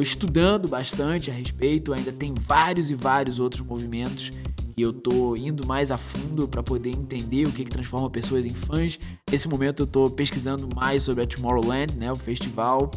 estudando 0.00 0.68
bastante 0.68 1.30
a 1.30 1.34
respeito, 1.34 1.92
ainda 1.92 2.12
tem 2.12 2.34
vários 2.34 2.90
e 2.90 2.94
vários 2.94 3.38
outros 3.38 3.62
movimentos 3.62 4.30
que 4.76 4.82
eu 4.82 4.92
tô 4.92 5.34
indo 5.34 5.66
mais 5.66 5.90
a 5.90 5.96
fundo 5.96 6.46
para 6.46 6.62
poder 6.62 6.90
entender 6.90 7.46
o 7.46 7.52
que, 7.52 7.64
que 7.64 7.70
transforma 7.70 8.10
pessoas 8.10 8.44
em 8.44 8.50
fãs. 8.50 8.98
Nesse 9.30 9.48
momento 9.48 9.84
eu 9.84 9.86
tô 9.86 10.10
pesquisando 10.10 10.68
mais 10.74 11.02
sobre 11.02 11.24
a 11.24 11.26
Tomorrowland, 11.26 11.96
né, 11.96 12.12
o 12.12 12.16
festival. 12.16 12.90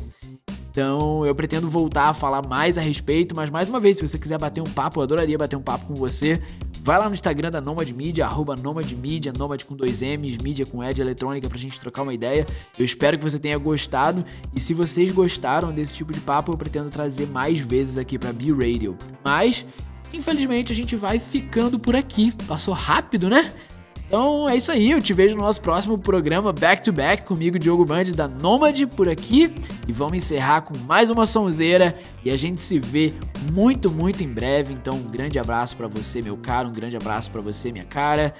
Então 0.80 1.26
eu 1.26 1.36
pretendo 1.36 1.70
voltar 1.70 2.06
a 2.06 2.14
falar 2.14 2.48
mais 2.48 2.78
a 2.78 2.82
respeito, 2.82 3.36
mas 3.36 3.50
mais 3.50 3.68
uma 3.68 3.82
vez, 3.82 3.98
se 3.98 4.08
você 4.08 4.18
quiser 4.18 4.38
bater 4.38 4.62
um 4.62 4.72
papo, 4.72 5.02
eu 5.02 5.04
adoraria 5.04 5.38
bater 5.38 5.58
um 5.58 5.62
papo 5.62 5.88
com 5.88 5.94
você. 5.94 6.42
Vai 6.82 6.98
lá 6.98 7.10
no 7.10 7.14
Instagram 7.14 7.52
da 7.52 7.60
Nomad 7.60 7.90
Media, 7.92 8.26
arroba 8.26 8.56
Nomad 8.56 8.90
Media, 8.94 9.34
Nomad 9.38 9.62
com 9.66 9.76
dois 9.76 10.02
M's, 10.02 10.38
mídia 10.38 10.66
com 10.66 10.82
Ed 10.82 11.02
eletrônica 11.02 11.50
pra 11.50 11.58
gente 11.58 11.78
trocar 11.82 12.04
uma 12.04 12.14
ideia. 12.14 12.48
Eu 12.78 12.86
espero 12.86 13.18
que 13.18 13.24
você 13.26 13.38
tenha 13.38 13.58
gostado 13.58 14.24
e 14.56 14.60
se 14.62 14.74
vocês 14.74 15.12
gostaram 15.12 15.74
desse 15.74 15.96
tipo 15.96 16.14
de 16.14 16.22
papo, 16.22 16.54
eu 16.54 16.58
pretendo 16.58 16.90
trazer 16.90 17.28
mais 17.28 17.60
vezes 17.60 17.98
aqui 17.98 18.18
pra 18.18 18.32
B-Radio. 18.32 18.98
Mas, 19.22 19.66
infelizmente, 20.14 20.72
a 20.72 20.76
gente 20.76 20.96
vai 20.96 21.20
ficando 21.20 21.78
por 21.78 21.94
aqui. 21.94 22.32
Passou 22.48 22.74
rápido, 22.74 23.30
né? 23.30 23.54
Então 24.10 24.50
é 24.50 24.56
isso 24.58 24.72
aí, 24.72 24.90
eu 24.90 25.00
te 25.00 25.14
vejo 25.14 25.36
no 25.36 25.44
nosso 25.44 25.62
próximo 25.62 25.96
programa 25.96 26.52
Back 26.52 26.82
to 26.84 26.92
Back 26.92 27.22
comigo, 27.26 27.60
Diogo 27.60 27.86
Band 27.86 28.06
da 28.06 28.28
Nômade 28.28 28.88
por 28.88 29.08
aqui. 29.08 29.54
E 29.88 29.94
vamos 29.94 30.18
encerrar 30.18 30.62
com 30.62 30.76
mais 30.76 31.12
uma 31.12 31.28
sonzeira 31.28 31.96
e 32.26 32.32
a 32.32 32.36
gente 32.36 32.60
se 32.60 32.80
vê 32.80 33.14
muito, 33.54 33.92
muito 33.92 34.24
em 34.24 34.28
breve. 34.28 34.74
Então 34.74 34.96
um 34.96 35.04
grande 35.04 35.38
abraço 35.38 35.78
para 35.78 35.88
você, 35.88 36.24
meu 36.24 36.36
caro, 36.38 36.70
um 36.70 36.74
grande 36.74 36.98
abraço 36.98 37.30
para 37.30 37.40
você, 37.40 37.72
minha 37.72 37.86
cara. 37.86 38.34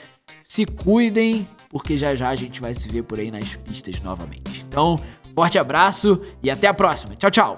Se 0.44 0.66
cuidem, 0.66 1.48
porque 1.70 1.98
já 1.98 2.16
já 2.16 2.30
a 2.30 2.36
gente 2.36 2.60
vai 2.60 2.74
se 2.74 2.90
ver 2.90 3.04
por 3.04 3.20
aí 3.20 3.30
nas 3.30 3.56
pistas 3.56 4.02
novamente. 4.02 4.66
Então, 4.68 5.00
forte 5.40 5.58
abraço 5.58 6.20
e 6.44 6.52
até 6.52 6.68
a 6.68 6.74
próxima. 6.74 7.16
Tchau, 7.16 7.32
tchau. 7.32 7.58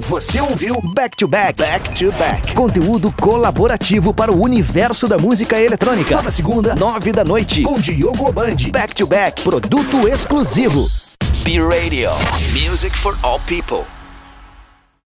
Você 0.00 0.40
ouviu 0.40 0.74
Back 0.96 1.16
to 1.16 1.28
Back, 1.28 1.62
Back 1.62 1.90
to 1.94 2.10
Back. 2.18 2.54
Conteúdo 2.54 3.14
colaborativo 3.20 4.12
para 4.12 4.32
o 4.32 4.42
universo 4.42 5.06
da 5.06 5.16
música 5.16 5.60
eletrônica. 5.60 6.16
Toda 6.16 6.30
segunda, 6.32 6.74
nove 6.74 7.12
da 7.12 7.22
noite, 7.22 7.62
com 7.62 7.78
Diogo 7.78 8.32
Band. 8.32 8.56
Back 8.72 8.96
to 8.96 9.06
Back, 9.06 9.42
produto 9.42 10.08
exclusivo. 10.08 10.84
B-Radio, 11.44 12.10
music 12.52 12.98
for 12.98 13.16
all 13.22 13.38
people. 13.46 13.86